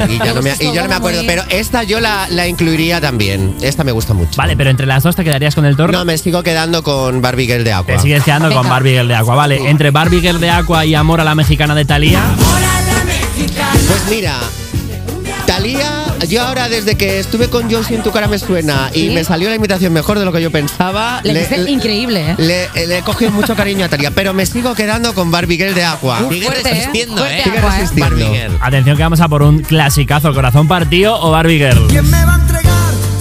y, 0.09 0.19
ya 0.19 0.35
no 0.35 0.43
me, 0.43 0.53
y 0.59 0.73
yo 0.73 0.83
no 0.83 0.89
me 0.89 0.95
acuerdo, 0.95 1.19
Muy- 1.19 1.27
pero 1.27 1.43
esta 1.51 1.83
yo 1.83 2.01
la, 2.01 2.27
la 2.31 2.47
incluiría 2.49 3.01
también. 3.01 3.57
Esta 3.61 3.85
me 3.85 3.93
gusta 3.93 4.15
mucho. 4.15 4.33
Vale, 4.37 4.57
pero 4.57 4.71
entre 4.71 4.87
las 4.87 5.03
dos 5.03 5.17
te 5.17 5.25
quedarías 5.25 5.55
con 5.55 5.65
El 5.65 5.77
Torn. 5.77 5.93
No, 5.93 6.05
me 6.05 6.17
sigo 6.19 6.43
quedando 6.43 6.83
con 6.83 7.21
Barbie 7.23 7.47
Girl 7.47 7.65
de 7.65 7.73
Aqua. 7.73 7.95
Te 7.97 8.01
sigues 8.01 8.23
quedando 8.25 8.53
con. 8.53 8.69
Barbie 8.69 8.93
Girl 8.93 9.09
de 9.09 9.15
Aqua. 9.15 9.35
Vale, 9.35 9.69
entre 9.71 9.91
Barbie 9.91 10.21
Girl 10.21 10.41
de 10.41 10.51
Aqua 10.51 10.85
y 10.87 10.95
Amor 10.95 11.21
a 11.21 11.25
la 11.25 11.35
Mexicana 11.35 11.75
de 11.75 11.85
Thalía. 11.85 12.23
Pues 13.89 14.05
mira, 14.11 14.37
Talía, 15.57 16.07
yo 16.31 16.43
ahora 16.43 16.71
desde 16.71 16.97
que 16.97 17.19
estuve 17.19 17.49
con 17.49 17.69
Yo 17.69 17.83
en 17.91 18.03
tu 18.03 18.11
cara 18.11 18.27
me 18.27 18.39
suena 18.39 18.89
y 18.95 19.09
¿Sí? 19.09 19.11
me 19.11 19.23
salió 19.23 19.51
la 19.51 19.55
imitación 19.57 19.93
mejor 19.93 20.19
de 20.19 20.25
lo 20.25 20.33
que 20.33 20.41
yo 20.41 20.51
pensaba. 20.51 21.21
Le 21.25 21.43
hiciste 21.43 21.71
increíble, 21.71 22.31
¿eh? 22.31 22.69
Le, 22.75 22.87
le 22.87 22.99
he 22.99 23.03
cogido 23.03 23.31
mucho 23.33 23.55
cariño 23.55 23.85
a 23.85 23.89
Talía, 23.91 24.11
pero 24.13 24.33
me 24.33 24.47
sigo 24.47 24.75
quedando 24.75 25.15
con 25.15 25.31
Barbie 25.31 25.59
Girl 25.59 25.75
de 25.75 25.85
Aqua. 25.85 26.23
Uf, 26.23 26.33
Sigue 26.33 26.47
fuerte, 26.47 26.69
¿eh? 26.71 26.73
resistiendo, 26.73 27.17
Fuerte 27.19 27.39
¿eh? 27.39 27.43
Sigue 27.45 27.59
agua, 27.59 27.71
¿eh? 27.77 27.81
resistiendo. 27.81 28.17
Barbie 28.17 28.39
Girl. 28.39 28.59
Atención 28.63 28.97
que 28.97 29.03
vamos 29.03 29.21
a 29.21 29.29
por 29.29 29.43
un 29.43 29.59
clasicazo, 29.61 30.33
Corazón 30.33 30.67
Partido 30.69 31.21
o 31.21 31.31
Barbie 31.31 31.59
Girl. 31.59 31.87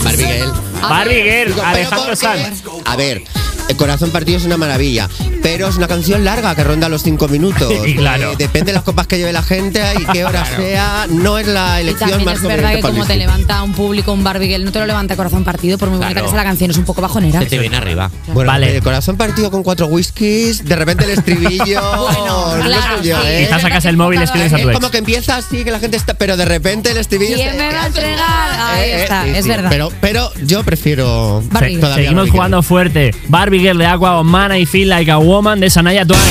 Barbie 0.03 0.25
Girl. 0.25 0.53
Barbie 0.81 1.23
Girl, 1.23 1.47
Digo, 1.47 1.55
pero 1.57 1.67
Alejandro. 1.67 2.15
Sanz. 2.15 2.63
A 2.85 2.95
ver, 2.95 3.23
el 3.71 3.77
corazón 3.77 4.09
partido 4.11 4.37
es 4.37 4.45
una 4.45 4.57
maravilla, 4.57 5.09
pero 5.41 5.67
es 5.67 5.75
una 5.77 5.87
canción 5.87 6.23
larga 6.23 6.53
que 6.55 6.63
ronda 6.63 6.89
los 6.89 7.03
cinco 7.03 7.27
minutos. 7.27 7.71
Y 7.85 7.95
claro. 7.95 8.33
Eh, 8.33 8.35
depende 8.37 8.71
de 8.71 8.75
las 8.75 8.83
copas 8.83 9.07
que 9.07 9.17
lleve 9.17 9.33
la 9.33 9.41
gente 9.43 9.81
y 9.99 10.05
qué 10.05 10.23
hora 10.25 10.45
sea. 10.45 11.07
No 11.09 11.37
es 11.39 11.47
la 11.47 11.79
Y 11.79 11.83
elección 11.83 12.09
también 12.11 12.25
más 12.25 12.37
es 12.37 12.43
verdad 12.47 12.73
que 12.75 12.81
como 12.81 13.05
te 13.05 13.15
levanta 13.15 13.63
un 13.63 13.73
público, 13.73 14.13
un 14.13 14.23
Barbie 14.23 14.47
Girl, 14.47 14.63
no 14.65 14.71
te 14.71 14.79
lo 14.79 14.85
levanta 14.85 15.15
corazón 15.15 15.43
partido, 15.43 15.77
por 15.77 15.89
muy 15.89 15.97
bonita 15.97 16.11
Claro. 16.13 16.25
que 16.27 16.31
sea 16.31 16.37
la 16.37 16.49
canción, 16.49 16.69
es 16.71 16.77
un 16.77 16.85
poco 16.85 17.01
bajonera. 17.01 17.39
Se 17.39 17.45
te 17.47 17.57
viene 17.57 17.77
arriba. 17.77 18.11
Bueno, 18.33 18.51
Vale. 18.51 18.75
el 18.75 18.83
corazón 18.83 19.17
partido 19.17 19.49
con 19.51 19.63
cuatro 19.63 19.87
whiskies, 19.87 20.63
de 20.65 20.75
repente 20.75 21.05
el 21.05 21.11
estribillo. 21.11 21.81
Bueno, 22.11 22.55
no 22.57 22.63
claro, 22.63 23.01
sé 23.01 23.07
yo, 23.09 23.21
sí. 23.21 23.27
¿eh? 23.27 23.45
Quizás 23.47 23.61
sacas 23.61 23.85
el 23.85 23.97
móvil 23.97 24.19
y 24.19 24.23
escribes 24.23 24.53
a 24.53 24.57
Es 24.57 24.61
tu 24.63 24.69
ex. 24.69 24.77
como 24.79 24.91
que 24.91 24.97
empieza 24.97 25.37
así, 25.37 25.63
que 25.63 25.71
la 25.71 25.79
gente 25.79 25.97
está. 25.97 26.13
Pero 26.15 26.35
de 26.37 26.45
repente 26.45 26.91
el 26.91 26.97
estribillo. 26.97 27.35
¿Quién 27.35 27.57
me 27.57 27.71
va 27.73 27.83
a 27.83 27.87
entregar? 27.87 28.59
Ahí 28.59 28.89
Eh, 28.89 28.93
eh, 28.95 29.03
está, 29.03 29.23
sí, 29.23 29.29
es 29.35 29.43
sí. 29.43 29.49
verdad. 29.49 29.69
Pero, 29.69 29.91
pero 30.01 30.31
yo 30.45 30.63
prefiero. 30.63 31.41
Barbie. 31.51 31.75
Se- 31.75 31.79
todavía 31.81 32.03
seguimos 32.09 32.29
jugando 32.29 32.61
fuerte. 32.63 33.13
Barbie 33.27 33.60
Girl 33.61 33.77
de 33.77 33.85
Aqua 33.85 34.19
o 34.19 34.23
Man 34.23 34.55
I 34.55 34.65
Feel 34.65 34.89
Like 34.89 35.11
a 35.11 35.17
Woman 35.17 35.59
de 35.59 35.69
Sanaya 35.69 36.05
Twain. 36.05 36.21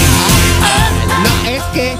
No, 1.22 1.50
es 1.50 1.62
que 1.74 1.96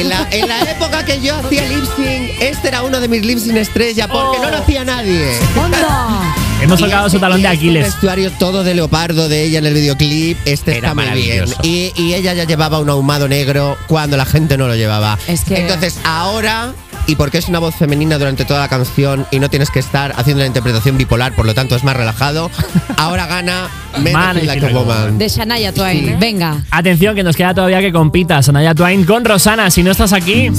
en 0.00 0.08
la, 0.08 0.26
en 0.30 0.48
la 0.48 0.60
época 0.70 1.04
que 1.04 1.20
yo 1.20 1.36
hacía 1.36 1.62
lip 1.68 1.84
sync, 1.96 2.30
este 2.40 2.68
era 2.68 2.82
uno 2.82 3.00
de 3.00 3.08
mis 3.08 3.24
lip 3.24 3.38
sync 3.38 3.56
estrella 3.56 4.08
porque 4.08 4.38
no 4.40 4.50
lo 4.50 4.58
hacía 4.58 4.84
nadie. 4.84 5.38
¡Onda! 5.56 6.34
Hemos 6.60 6.80
tocado 6.80 7.06
este- 7.06 7.16
su 7.18 7.20
talón 7.20 7.40
y 7.40 7.42
de 7.42 7.48
este 7.48 7.58
Aquiles. 7.58 7.84
vestuario 7.84 8.30
todo 8.32 8.64
de 8.64 8.74
leopardo 8.74 9.28
de 9.28 9.44
ella 9.44 9.58
en 9.58 9.66
el 9.66 9.74
videoclip, 9.74 10.38
este 10.46 10.78
Era 10.78 10.88
está 10.90 10.94
muy 10.94 11.04
bien. 11.04 11.38
maravilloso. 11.40 11.60
Y, 11.62 11.92
y 11.96 12.14
ella 12.14 12.32
ya 12.32 12.44
llevaba 12.44 12.78
un 12.80 12.88
ahumado 12.88 13.28
negro 13.28 13.76
cuando 13.86 14.16
la 14.16 14.24
gente 14.24 14.56
no 14.56 14.66
lo 14.66 14.74
llevaba. 14.74 15.18
Es 15.28 15.44
que- 15.44 15.60
Entonces 15.60 15.98
ahora, 16.04 16.72
y 17.06 17.16
porque 17.16 17.38
es 17.38 17.48
una 17.48 17.58
voz 17.58 17.74
femenina 17.74 18.18
durante 18.18 18.44
toda 18.44 18.60
la 18.60 18.68
canción 18.68 19.26
y 19.30 19.38
no 19.38 19.48
tienes 19.50 19.70
que 19.70 19.78
estar 19.78 20.12
haciendo 20.16 20.40
la 20.40 20.46
interpretación 20.46 20.96
bipolar, 20.98 21.34
por 21.34 21.46
lo 21.46 21.54
tanto 21.54 21.76
es 21.76 21.84
más 21.84 21.96
relajado, 21.96 22.50
ahora 22.96 23.26
gana 23.26 23.68
Men 24.00 24.12
Man, 24.12 24.38
I 24.38 24.42
Like 24.46 24.66
Woman. 24.72 25.18
De 25.18 25.28
Shania 25.28 25.72
Twain. 25.72 26.18
Venga. 26.18 26.62
Atención 26.70 27.14
que 27.14 27.22
nos 27.22 27.36
queda 27.36 27.54
todavía 27.54 27.80
que 27.80 27.92
compita 27.92 28.42
Sanaya 28.42 28.74
Twain 28.74 29.04
con 29.04 29.24
Rosana. 29.24 29.70
Si 29.70 29.82
no 29.82 29.92
estás 29.92 30.12
aquí, 30.12 30.50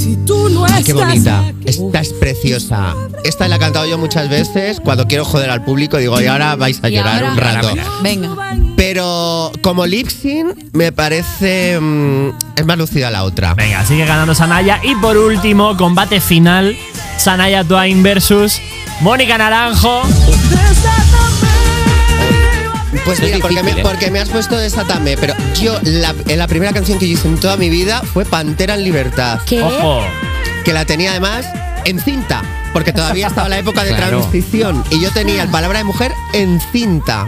Ay, 0.72 0.84
qué 0.84 0.94
bonita. 0.94 1.44
Esta 1.66 2.00
es 2.00 2.14
preciosa. 2.14 2.94
Esta 3.24 3.48
la 3.48 3.58
he 3.58 3.60
cantado 3.60 3.86
yo 3.88 3.98
muchas 3.98 4.30
veces 4.30 4.80
cuando 4.80 5.06
quiero 5.08 5.26
joder 5.26 5.50
al 5.50 5.64
público. 5.66 5.98
Digo, 5.98 6.20
y 6.22 6.28
ahora 6.28 6.56
vais 6.56 6.80
a 6.84 6.90
Y 6.90 6.96
llorar 6.96 7.24
ahora- 7.24 7.32
un 7.34 7.38
rato. 7.38 7.74
Venga. 8.04 8.30
Pero 8.76 9.52
como 9.62 9.86
lip 9.86 10.10
sync, 10.10 10.56
me 10.74 10.92
parece. 10.92 11.80
mm, 11.80 12.30
es 12.58 12.66
más 12.66 12.78
lucida 12.78 13.10
la 13.10 13.24
otra. 13.24 13.54
venga, 13.54 13.86
sigue 13.86 14.06
ganando 14.06 14.36
Sanaya. 14.36 14.80
Y 14.84 14.96
por 14.96 15.18
último, 15.18 15.78
combate 15.78 16.20
final: 16.20 16.78
Sanaya 17.18 17.64
Twain 17.64 18.04
versus 18.04 18.60
Mónica 19.02 19.38
Naranjo. 19.38 20.04
Pues 23.06 23.20
Es 23.20 23.26
mira, 23.26 23.38
porque, 23.40 23.56
difícil, 23.56 23.76
me, 23.76 23.82
¿eh? 23.82 23.84
porque 23.84 24.12
me 24.12 24.20
has 24.20 24.30
puesto 24.30 24.58
Desátame. 24.58 25.16
Pero 25.18 25.36
yo, 25.62 25.78
la, 25.84 26.14
en 26.28 26.40
la 26.40 26.48
primera 26.48 26.74
canción 26.74 26.98
que 26.98 27.08
yo 27.08 27.14
hice 27.14 27.28
en 27.28 27.38
toda 27.40 27.56
mi 27.56 27.70
vida 27.70 28.02
fue 28.02 28.26
Pantera 28.26 28.74
en 28.76 28.84
Libertad. 28.84 29.40
¿Qué? 29.46 29.62
Ojo. 29.62 30.02
Que 30.64 30.74
la 30.74 30.86
tenía 30.86 31.12
además 31.12 31.46
en 31.86 32.00
cinta. 32.00 32.42
Porque 32.74 32.92
todavía 32.94 33.28
estaba 33.28 33.48
la 33.48 33.60
época 33.60 33.84
de 33.84 33.92
Claro. 33.96 34.20
transición. 34.22 34.84
Y 34.90 35.00
yo 35.02 35.12
tenía 35.12 35.44
el 35.44 35.50
palabra 35.50 35.78
de 35.80 35.84
mujer 35.86 36.12
en 36.34 36.60
cinta. 36.72 37.28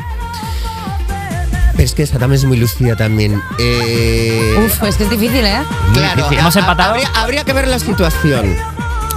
Es 1.87 1.93
que 1.93 2.03
esa 2.03 2.19
también 2.19 2.39
es 2.39 2.43
muy 2.43 2.57
lucida 2.57 2.97
también. 2.97 3.41
Eh, 3.59 4.55
Uf, 4.65 4.83
es 4.83 4.97
que 4.97 5.05
es 5.05 5.09
difícil, 5.09 5.45
¿eh? 5.45 5.59
Claro, 5.93 6.17
difícil. 6.17 6.39
¿Hemos 6.39 6.53
empatado? 6.57 6.89
Habría, 6.89 7.07
habría 7.15 7.43
que 7.45 7.53
ver 7.53 7.65
la 7.69 7.79
situación. 7.79 8.57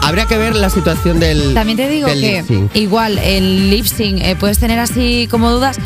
Habría 0.03 0.27
que 0.27 0.39
ver 0.39 0.55
la 0.55 0.71
situación 0.71 1.19
del. 1.19 1.53
También 1.53 1.77
te 1.77 1.89
digo 1.89 2.07
del 2.07 2.21
que 2.21 2.69
igual 2.75 3.19
el 3.19 3.71
lip 3.71 3.87
sync 3.87 4.21
eh, 4.23 4.37
puedes 4.39 4.61
tener 4.61 4.79
así 4.79 5.27
como 5.29 5.51
dudas. 5.51 5.79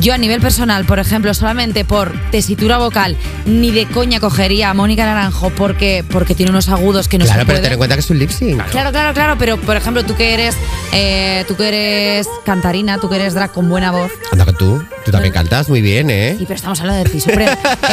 Yo 0.00 0.14
a 0.14 0.18
nivel 0.18 0.40
personal, 0.40 0.84
por 0.84 0.98
ejemplo, 0.98 1.32
solamente 1.34 1.84
por 1.84 2.12
tesitura 2.30 2.78
vocal, 2.78 3.16
ni 3.46 3.70
de 3.70 3.86
coña 3.86 4.20
cogería 4.20 4.70
a 4.70 4.74
Mónica 4.74 5.04
Naranjo 5.04 5.50
porque, 5.50 6.04
porque 6.10 6.34
tiene 6.34 6.50
unos 6.50 6.68
agudos 6.68 7.08
que 7.08 7.18
no 7.18 7.24
Claro, 7.24 7.40
se 7.40 7.46
pero 7.46 7.60
ten 7.60 7.72
en 7.72 7.78
cuenta 7.78 7.94
que 7.96 8.00
es 8.00 8.10
un 8.10 8.18
lip 8.18 8.30
sync. 8.30 8.62
Claro, 8.70 8.90
claro, 8.90 9.14
claro, 9.14 9.36
pero 9.38 9.60
por 9.60 9.76
ejemplo, 9.76 10.02
tú 10.04 10.16
que 10.16 10.34
eres 10.34 10.56
eh, 10.92 11.44
tú 11.46 11.56
que 11.56 11.68
eres 11.68 12.26
cantarina, 12.44 12.98
tú 12.98 13.08
que 13.08 13.16
eres 13.16 13.34
drag 13.34 13.52
con 13.52 13.68
buena 13.68 13.90
voz. 13.90 14.10
Anda 14.32 14.44
que 14.46 14.52
tú. 14.54 14.82
Tú 15.04 15.10
también 15.10 15.32
cantas 15.34 15.68
muy 15.68 15.80
bien, 15.82 16.10
¿eh? 16.10 16.36
Sí, 16.38 16.44
pero 16.44 16.54
estamos 16.56 16.80
hablando 16.80 17.04
de 17.04 17.10
ti. 17.10 17.22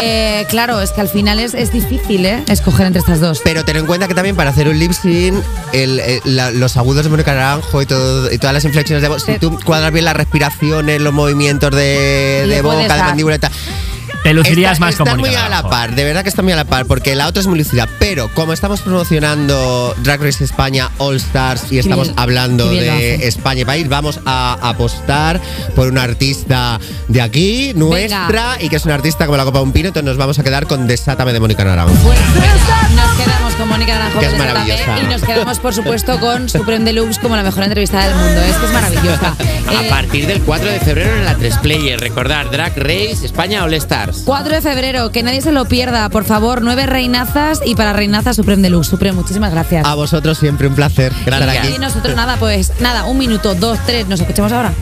Eh, 0.01 0.45
claro, 0.49 0.79
es 0.81 0.91
que 0.91 1.01
al 1.01 1.09
final 1.09 1.39
es, 1.39 1.53
es 1.53 1.73
difícil, 1.73 2.25
¿eh? 2.25 2.43
Escoger 2.47 2.85
entre 2.87 2.99
estas 3.01 3.19
dos. 3.19 3.41
Pero 3.43 3.65
ten 3.65 3.75
en 3.77 3.85
cuenta 3.85 4.07
que 4.07 4.13
también 4.13 4.35
para 4.35 4.51
hacer 4.51 4.67
un 4.69 4.79
lip 4.79 4.93
sync, 4.93 5.35
el- 5.73 5.99
el- 5.99 6.21
la- 6.23 6.51
los 6.51 6.77
agudos 6.77 7.03
de 7.03 7.09
Mónica 7.09 7.33
Naranjo 7.33 7.81
y, 7.81 7.85
todo, 7.85 8.31
y 8.31 8.37
todas 8.37 8.53
las 8.53 8.63
inflexiones 8.65 9.01
de 9.01 9.09
voz, 9.09 9.23
si 9.23 9.37
tú 9.39 9.59
cuadras 9.65 9.91
bien 9.91 10.05
las 10.05 10.15
respiraciones, 10.15 11.01
los 11.01 11.13
movimientos 11.13 11.75
de, 11.75 11.88
de, 11.89 12.61
boca, 12.61 12.77
de 12.77 12.87
mandíbula 13.03 13.35
y 13.35 13.39
tal. 13.39 13.51
Te 14.23 14.33
lucirías 14.33 14.73
Está- 14.73 14.85
más 14.85 14.95
como 14.95 15.09
Están 15.11 15.19
muy 15.21 15.33
a 15.35 15.47
la 15.49 15.63
par, 15.69 15.95
de 15.95 16.03
verdad 16.03 16.23
que 16.23 16.29
están 16.29 16.43
muy 16.45 16.51
a 16.53 16.57
la 16.57 16.65
par, 16.65 16.85
porque 16.85 17.15
la 17.15 17.27
otra 17.27 17.39
es 17.41 17.47
muy 17.47 17.57
lucida. 17.57 17.87
Pero 17.99 18.29
como 18.33 18.51
estamos 18.53 18.81
promocionando 18.81 19.95
Drag 20.03 20.21
Race 20.21 20.43
España 20.43 20.89
All 20.97 21.15
Stars 21.15 21.71
y 21.71 21.79
estamos 21.79 22.07
bien- 22.09 22.19
hablando 22.19 22.69
de. 22.69 23.27
España 23.27 23.61
y 23.61 23.65
país, 23.65 23.87
vamos 23.89 24.19
a 24.25 24.57
apostar 24.61 25.39
por 25.75 25.87
una 25.87 26.03
artista 26.03 26.79
de 27.07 27.21
aquí, 27.21 27.73
nuestra, 27.75 28.57
y 28.59 28.69
que 28.69 28.75
es 28.75 28.85
una 28.85 28.95
artista 28.95 29.25
como 29.25 29.37
la 29.37 29.45
Copa 29.45 29.59
de 29.59 29.63
un 29.65 29.71
Pino, 29.71 29.87
entonces 29.87 30.05
nos 30.05 30.17
vamos 30.17 30.37
a 30.39 30.43
quedar 30.43 30.67
con 30.67 30.85
Desátame 30.87 31.31
de 31.33 31.39
Mónica 31.39 31.63
Naranjo. 31.63 31.93
Pues 32.03 32.19
venga, 32.33 32.89
nos 32.95 33.11
quedamos 33.25 33.53
con 33.55 33.69
Mónica 33.69 33.93
Naranjo 33.93 34.19
Que 34.19 34.25
es 34.25 34.31
de 34.31 34.37
Desátame, 34.37 34.59
maravillosa. 34.69 34.99
y 35.01 35.07
nos 35.13 35.21
quedamos, 35.23 35.59
por 35.59 35.73
supuesto, 35.73 36.19
con 36.19 36.49
Supreme 36.49 36.85
Deluxe 36.85 37.19
como 37.19 37.35
la 37.35 37.43
mejor 37.43 37.63
entrevista 37.63 38.03
del 38.05 38.15
mundo. 38.15 38.41
Es 38.41 38.55
que 38.57 38.65
es 38.65 38.71
maravillosa. 38.73 39.35
A 39.69 39.73
Eh, 39.85 39.87
partir 39.89 40.27
del 40.27 40.41
4 40.41 40.69
de 40.69 40.79
febrero 40.79 41.15
en 41.15 41.25
la 41.25 41.35
3 41.35 41.57
Player. 41.59 41.99
Recordar, 41.99 42.49
Drag 42.51 42.73
Race 42.77 43.25
España 43.25 43.63
All 43.63 43.73
Stars. 43.75 44.08
4 44.25 44.53
de 44.55 44.61
febrero, 44.61 45.11
que 45.11 45.23
nadie 45.23 45.41
se 45.41 45.51
lo 45.51 45.65
pierda, 45.65 46.09
por 46.09 46.23
favor, 46.25 46.61
nueve 46.61 46.85
reinazas 46.85 47.61
y 47.65 47.75
para 47.75 47.93
reinazas 47.93 48.35
Supreme 48.35 48.61
Deluxe. 48.61 48.89
Supreme, 48.89 49.15
muchísimas 49.15 49.51
gracias. 49.51 49.85
A 49.85 49.95
vosotros 49.95 50.37
siempre 50.37 50.67
un 50.67 50.75
placer 50.75 51.11
Gracias. 51.25 51.57
aquí. 51.65 51.75
Y 51.75 51.79
nosotros 51.79 52.15
nada, 52.15 52.37
pues 52.37 52.73
nada, 52.79 53.05
un 53.05 53.17
minuto, 53.17 53.55
dos, 53.55 53.79
tres, 53.85 54.07
nos 54.07 54.19
escuchamos 54.19 54.51
ahora. 54.51 54.73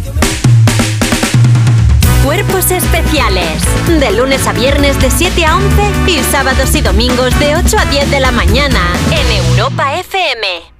Cuerpos 2.23 2.71
especiales. 2.71 3.61
De 3.87 4.11
lunes 4.11 4.45
a 4.47 4.53
viernes 4.53 4.99
de 4.99 5.09
7 5.09 5.45
a 5.45 5.55
11 5.55 5.67
y 6.07 6.19
sábados 6.31 6.75
y 6.75 6.81
domingos 6.81 7.37
de 7.39 7.55
8 7.55 7.77
a 7.79 7.85
10 7.85 8.11
de 8.11 8.19
la 8.19 8.31
mañana 8.31 8.79
en 9.11 9.45
Europa 9.47 9.95
FM. 9.99 10.76